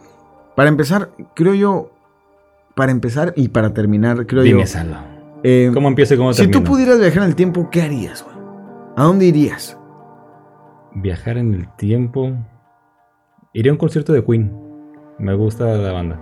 [0.55, 1.91] Para empezar, creo yo,
[2.76, 4.67] para empezar y para terminar, creo Dime, yo.
[4.67, 4.97] Salo.
[5.43, 8.24] eh, ¿Cómo empieza y cómo si tú pudieras viajar en el tiempo, ¿qué harías?
[8.24, 8.36] güey?
[8.95, 9.78] ¿A dónde irías?
[10.93, 12.34] Viajar en el tiempo.
[13.54, 14.52] Iría a un concierto de Queen.
[15.20, 16.20] Me gusta la banda.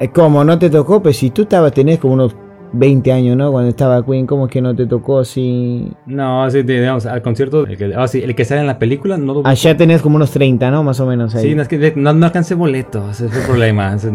[0.00, 1.02] eh, ¿cómo no te tocó?
[1.02, 2.34] Pues si tú estabas, tenés como unos
[2.72, 3.52] 20 años, ¿no?
[3.52, 5.92] Cuando estaba Queen, ¿cómo es que no te tocó así?
[6.06, 9.16] No, así digamos, al concierto, el que, ah, sí, el que sale en la película,
[9.16, 10.82] no lo Allá tenés como unos 30, ¿no?
[10.82, 11.50] Más o menos ahí.
[11.50, 13.94] Sí, no, es que no, no alcancé boleto, ese fue el problema.
[13.94, 14.12] Ese-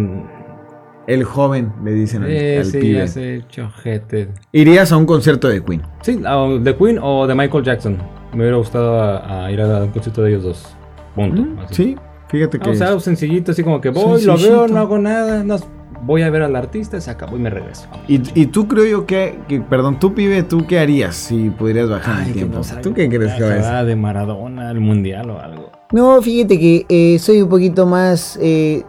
[1.08, 3.08] El joven, le dicen al, Eh, al sí, pibe.
[3.08, 4.28] sé, chojete.
[4.52, 5.82] Irías a un concierto de Queen.
[6.02, 7.98] Sí, o de Queen o de Michael Jackson.
[8.34, 10.76] Me hubiera gustado a, a ir a un concierto de ellos dos.
[11.16, 11.42] Punto.
[11.44, 11.74] Mm, así.
[11.76, 11.96] Sí,
[12.30, 12.70] fíjate que...
[12.70, 15.58] O sea, algo sencillito, así como que voy, lo veo, no hago nada, no,
[16.04, 17.88] voy a ver al artista, se acabó y me regreso.
[18.08, 21.90] y, y tú creo yo que, que- perdón, tú pibe, ¿tú qué harías si pudieras
[21.90, 22.62] bajar Ay, el tiempo?
[22.82, 23.58] ¿Tú qué crees que va a una ser?
[23.66, 25.72] jugada de Maradona, el mundial o algo.
[25.92, 28.38] No, fíjate que eh, soy un poquito más...
[28.42, 28.84] eh,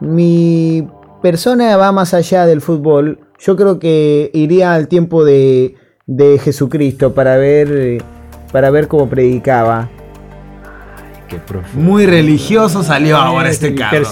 [0.00, 0.86] mi
[1.22, 3.18] persona va más allá del fútbol.
[3.38, 5.74] Yo creo que iría al tiempo de,
[6.06, 7.98] de Jesucristo para ver, eh,
[8.52, 9.88] para ver cómo predicaba.
[11.36, 11.90] Qué profundo.
[11.90, 14.04] Muy religioso salió ahora Eh, este cabrón.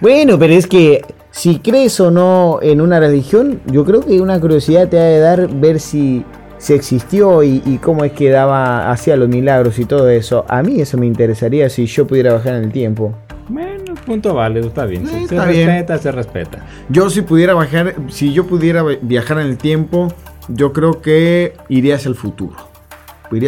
[0.00, 4.38] Bueno, pero es que si crees o no en una religión, yo creo que una
[4.40, 6.24] curiosidad te ha de dar ver si,
[6.58, 10.44] si existió y, y cómo es que daba, hacía los milagros y todo eso.
[10.48, 13.14] A mí eso me interesaría si yo pudiera bajar en el tiempo.
[13.48, 15.06] Bueno, punto válido, está bien.
[15.06, 15.66] Sí, se está se bien.
[15.68, 16.58] respeta, se respeta.
[16.88, 20.08] Yo si pudiera bajar, si yo pudiera vi- viajar en el tiempo,
[20.48, 22.54] yo creo que iría hacia el futuro.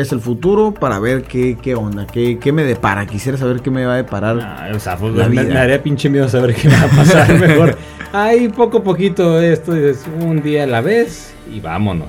[0.03, 3.07] Hacia el futuro para ver qué, qué onda, qué, qué me depara.
[3.07, 4.39] Quisiera saber qué me va a deparar.
[4.41, 5.43] Ah, o sea, pues, La me, vida.
[5.45, 7.33] me daría pinche miedo saber qué va a pasar.
[7.41, 7.77] Mejor,
[8.13, 12.09] ahí poco a poquito esto, dices, un día a la vez y vámonos.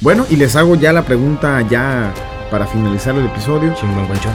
[0.00, 2.12] Bueno, y les hago ya la pregunta ya
[2.50, 3.74] para finalizar el episodio.
[3.74, 4.32] Chingón, guanchón.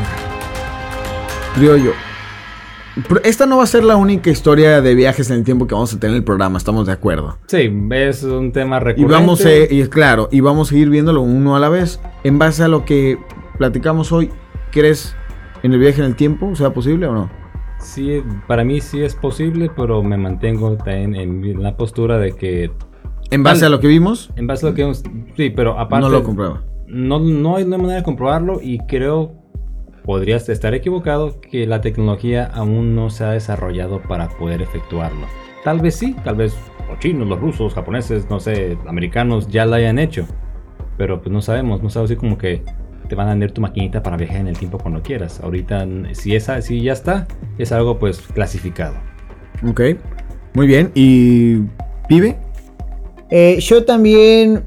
[3.24, 5.94] Esta no va a ser la única historia de viajes en el tiempo que vamos
[5.94, 7.38] a tener en el programa, estamos de acuerdo.
[7.48, 9.14] Sí, es un tema Y recurrente.
[9.14, 12.00] vamos, a, y claro, y vamos a ir viéndolo uno a la vez.
[12.24, 13.18] En base a lo que
[13.58, 14.30] platicamos hoy,
[14.72, 15.16] ¿crees
[15.64, 16.56] en el viaje en el tiempo?
[16.56, 17.32] ¿Sea posible o no?
[17.80, 22.72] Sí, para mí sí es posible, pero me mantengo también en la postura de que,
[23.32, 25.04] En base a lo que vimos, en base a lo que hemos...
[25.36, 26.06] Sí, pero aparte...
[26.06, 26.64] no lo comprueba.
[26.88, 29.34] no, no hay no hay manera de comprobarlo y creo,
[30.04, 35.28] podrías estar equivocado, que la tecnología aún no se ha desarrollado para poder efectuarlo.
[35.64, 36.56] Tal vez sí, tal vez
[36.90, 40.26] los chinos, los rusos, japoneses, no sé, americanos ya lo hayan hecho.
[40.98, 42.62] Pero pues no sabemos, no sabemos si como que
[43.08, 45.40] te van a vender tu maquinita para viajar en el tiempo cuando quieras.
[45.42, 47.28] Ahorita, si, esa, si ya está,
[47.58, 48.96] es algo pues clasificado.
[49.68, 49.82] Ok,
[50.54, 50.92] muy bien.
[50.94, 51.60] ¿Y
[52.08, 52.38] pibe?
[53.30, 54.64] Eh, yo también,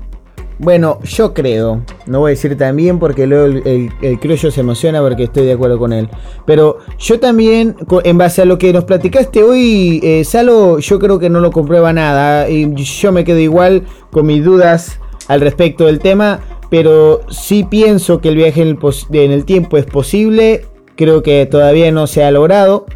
[0.58, 5.02] bueno, yo creo, no voy a decir también porque luego el, el, criollo se emociona
[5.02, 6.08] porque estoy de acuerdo con él.
[6.46, 11.18] Pero yo también, en base a lo que nos platicaste hoy, eh, Salo, yo creo
[11.18, 12.48] que no lo comprueba nada.
[12.48, 14.98] Y yo me quedo igual con mis dudas
[15.28, 16.40] al respecto del tema.
[16.70, 18.78] Pero sí pienso que el viaje en el,
[19.12, 20.64] en el tiempo es posible.
[20.96, 22.86] Creo que todavía no se ha logrado.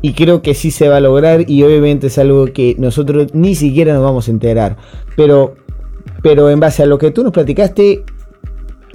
[0.00, 1.48] Y creo que sí se va a lograr.
[1.48, 4.78] Y obviamente es algo que nosotros ni siquiera nos vamos a enterar.
[5.14, 5.54] Pero,
[6.22, 8.04] pero en base a lo que tú nos platicaste,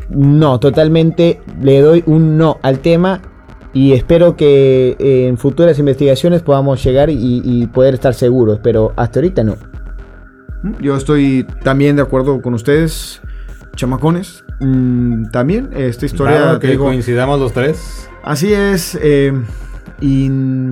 [0.09, 3.21] no, totalmente le doy un no al tema.
[3.73, 8.59] Y espero que eh, en futuras investigaciones podamos llegar y, y poder estar seguros.
[8.63, 9.55] Pero hasta ahorita no.
[10.81, 13.21] Yo estoy también de acuerdo con ustedes,
[13.75, 14.43] chamacones.
[14.59, 18.09] Mm, también esta historia, que digo, coincidamos los tres.
[18.23, 18.97] así es.
[19.01, 19.33] eh,
[19.99, 20.29] y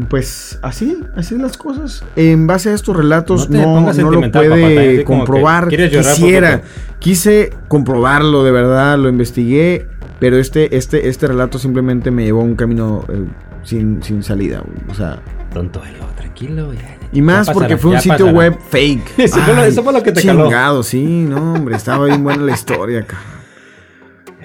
[0.09, 2.03] pues así, así las cosas.
[2.15, 5.67] En base a estos relatos No no, lo papá, puede que comprobar.
[5.69, 6.61] Quisiera,
[6.99, 9.87] quise comprobarlo de verdad, lo investigué,
[10.19, 13.25] pero este, este, este relato simplemente me llevó a un camino eh,
[13.63, 14.63] sin, sin salida.
[14.89, 15.19] O sea,
[15.53, 16.73] Tonto, Elo, tranquilo.
[16.73, 16.97] ya, ya.
[17.13, 18.31] y más porque fue un sitio pasará.
[18.37, 19.11] web fake.
[19.19, 20.43] Eso fue lo- eso fue lo que te caló.
[20.43, 23.17] chingado, sí, no, hombre, estaba bien buena la historia acá.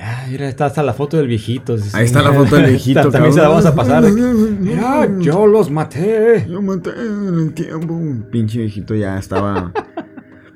[0.02, 1.76] Ah, mira, está hasta la foto del viejito.
[1.76, 3.08] sí, Ahí está la foto del viejito.
[3.10, 4.02] También se la vamos a pasar.
[4.10, 6.46] Mira, yo los maté.
[6.48, 8.00] Yo maté en el tiempo.
[8.30, 9.72] Pinche viejito ya estaba.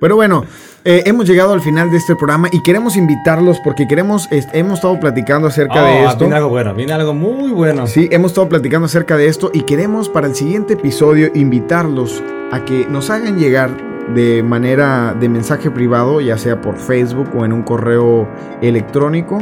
[0.00, 0.44] Pero bueno,
[0.84, 4.74] eh, hemos llegado al final de este programa y queremos invitarlos porque queremos, est- hemos
[4.74, 6.18] estado platicando acerca de Oh, esto.
[6.20, 7.86] Viene algo bueno, viene algo muy bueno.
[7.86, 12.22] Sí, hemos estado platicando acerca de esto y queremos para el siguiente episodio invitarlos
[12.52, 13.70] a que nos hagan llegar
[14.14, 18.28] de manera de mensaje privado, ya sea por Facebook o en un correo
[18.60, 19.38] electrónico,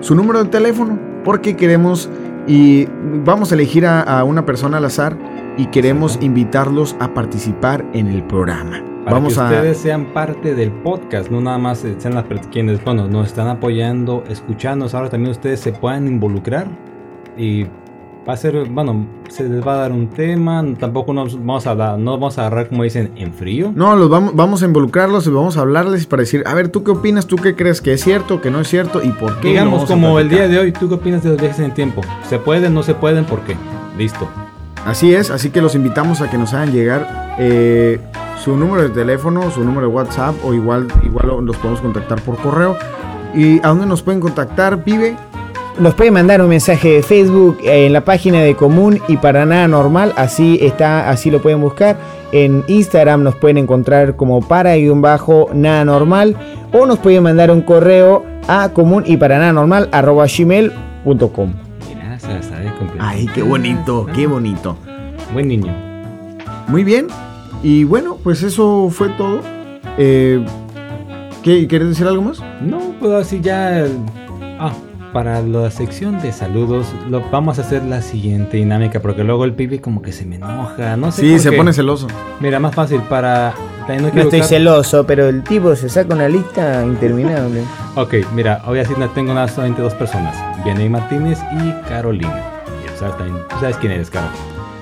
[0.00, 2.08] su número de teléfono, porque queremos
[2.46, 2.86] y
[3.24, 5.16] vamos a elegir a, a una persona al azar
[5.56, 8.82] y queremos invitarlos a participar en el programa.
[9.04, 12.84] Para vamos que a ustedes sean parte del podcast, no nada más sean las quienes
[12.84, 14.94] bueno, nos están apoyando, escuchándonos.
[14.94, 16.66] Ahora también ustedes se puedan involucrar
[17.36, 17.66] y
[18.28, 20.64] va a ser, bueno, se les va a dar un tema.
[20.78, 23.72] Tampoco nos vamos a hablar, no vamos a agarrar como dicen en frío.
[23.74, 26.84] No, los vamos, vamos a involucrarlos y vamos a hablarles para decir, a ver, ¿tú
[26.84, 27.26] qué opinas?
[27.26, 29.48] ¿Tú qué crees que es cierto, que no es cierto y por qué?
[29.48, 32.02] Digamos como el día de hoy, ¿tú qué opinas de los viajes en el tiempo?
[32.28, 33.24] ¿Se pueden, no se pueden?
[33.24, 33.56] ¿Por qué?
[33.98, 34.28] Listo.
[34.86, 38.00] Así es, así que los invitamos a que nos hagan llegar eh,
[38.42, 42.20] su número de teléfono, su número de WhatsApp o igual, igual lo- los podemos contactar
[42.22, 42.76] por correo.
[43.34, 45.16] ¿Y a dónde nos pueden contactar, pibe?
[45.80, 49.46] Nos pueden mandar un mensaje de Facebook eh, en la página de Común y para
[49.46, 51.96] nada normal, así está, así lo pueden buscar.
[52.32, 56.36] En Instagram nos pueden encontrar como para guion bajo nada normal
[56.74, 61.54] o nos pueden mandar un correo a común y para nada normal arroba gmail.com.
[62.98, 64.76] Ay, qué bonito, qué bonito.
[65.32, 65.74] Buen niño.
[66.68, 67.06] Muy bien.
[67.62, 69.40] Y bueno, pues eso fue todo.
[69.96, 70.44] Eh,
[71.42, 72.42] ¿qué, ¿Quieres decir algo más?
[72.60, 73.86] No, pues así ya.
[74.58, 74.72] Ah,
[75.12, 79.52] para la sección de saludos, lo vamos a hacer la siguiente dinámica, porque luego el
[79.54, 81.22] pibe como que se me enoja, no sé.
[81.22, 81.56] Sí, se qué.
[81.56, 82.06] pone celoso.
[82.40, 83.54] Mira, más fácil para.
[83.88, 87.62] No estoy celoso, pero el tipo se saca una lista interminable.
[87.96, 92.40] Ok, mira, hoy así no tengo nada, solamente dos personas: Vianney Martínez y Carolina.
[93.00, 94.28] También- tú sabes quién eres, Caro.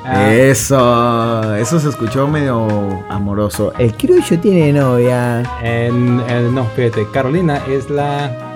[0.05, 2.66] Ah, Eso, eso se escuchó medio
[3.09, 3.72] amoroso.
[3.79, 5.43] El criollo tiene novia.
[5.62, 8.48] en- en- no, fíjate, Carolina es la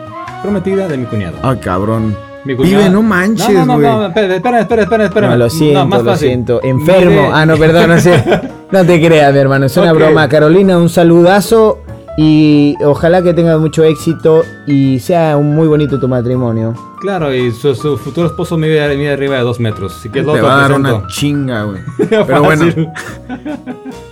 [0.43, 1.37] prometida de mi cuñado.
[1.43, 2.17] Ay, cabrón.
[2.45, 3.87] Mi Pibe, no manches, No, no, güey.
[3.87, 5.31] no, no, espera, espera, espera, espera.
[5.31, 6.29] No, lo siento, más lo fácil.
[6.29, 6.61] siento.
[6.65, 7.11] Enfermo.
[7.11, 8.25] Mire- Ah, no, perdón, no sé.
[8.73, 9.67] No te creas, mi hermano.
[9.67, 10.29] Es una broma.
[10.31, 11.79] Carolina, un saludazo.
[12.19, 16.75] Y ojalá que tengas mucho éxito y sea un muy bonito tu matrimonio.
[17.01, 19.97] Claro, y su, su futuro esposo mide, mide arriba de dos metros.
[19.97, 21.81] Así que Te va a dar una chinga, güey.
[22.11, 22.67] Pero bueno,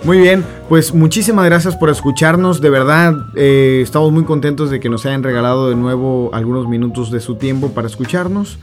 [0.05, 0.45] muy bien.
[0.69, 2.61] Pues muchísimas gracias por escucharnos.
[2.63, 7.11] De verdad, eh, estamos muy contentos de que nos hayan regalado de nuevo algunos minutos
[7.11, 8.59] de su tiempo para escucharnos.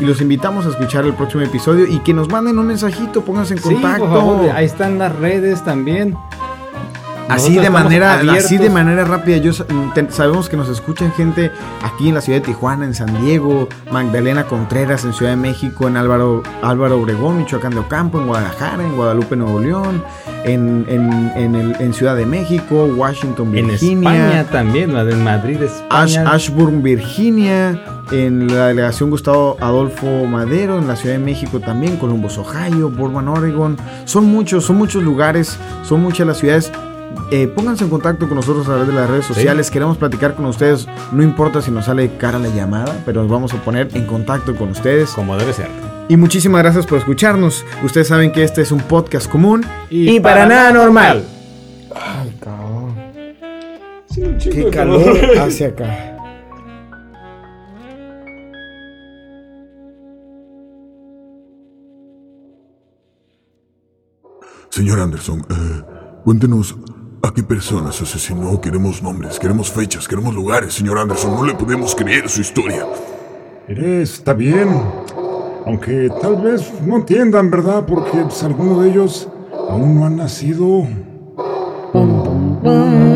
[0.00, 3.54] Y los invitamos a escuchar el próximo episodio y que nos manden un mensajito, pónganse
[3.54, 4.04] en Sí, contacto.
[4.06, 6.14] por favor, ahí están las redes también.
[7.28, 8.44] Así de manera, abiertos.
[8.46, 9.36] así de manera rápida.
[9.38, 9.52] Yo
[9.94, 11.50] te- sabemos que nos escuchan gente
[11.82, 15.86] aquí en la ciudad de Tijuana, en San Diego, Magdalena Contreras en Ciudad de México,
[15.88, 20.02] en Álvaro, Álvaro Obregón, Michoacán de Ocampo, en Guadalajara, en Guadalupe, Nuevo León,
[20.44, 24.10] en, en- en el- en Ciudad de México, Washington, En Virginia.
[24.10, 25.58] España también, la de Madrid,
[25.90, 26.30] Ash- España.
[26.32, 27.78] Ashburn, Virginia,
[28.10, 33.28] en la delegación Gustavo Adolfo Madero, en la Ciudad de México también, Columbus, Ohio, Bourbon,
[33.28, 33.76] Oregon.
[34.06, 36.72] Son muchos, son muchos lugares, son muchas las ciudades.
[37.30, 39.70] Eh, pónganse en contacto con nosotros a través de las redes sociales.
[39.70, 40.86] Queremos platicar con ustedes.
[41.12, 44.56] No importa si nos sale cara la llamada, pero nos vamos a poner en contacto
[44.56, 45.10] con ustedes.
[45.10, 45.68] Como debe ser.
[46.08, 47.66] Y muchísimas gracias por escucharnos.
[47.84, 49.64] Ustedes saben que este es un podcast común.
[49.90, 51.24] Y, para, nada normal.
[51.94, 52.94] Ay, cabrón.
[54.42, 56.14] Qué calor hace acá.
[64.70, 65.82] Señor Anderson, eh,
[66.24, 66.76] cuéntenos
[67.22, 68.60] a qué personas asesinó.
[68.60, 71.34] Queremos nombres, queremos fechas, queremos lugares, señor Anderson.
[71.34, 72.86] No le podemos creer su historia.
[73.68, 74.68] Está bien.
[75.66, 77.84] Aunque tal vez no entiendan, ¿verdad?
[77.86, 79.28] Porque pues, algunos de ellos
[79.68, 80.86] aún no han nacido.
[81.92, 83.07] Pum, pum, pum.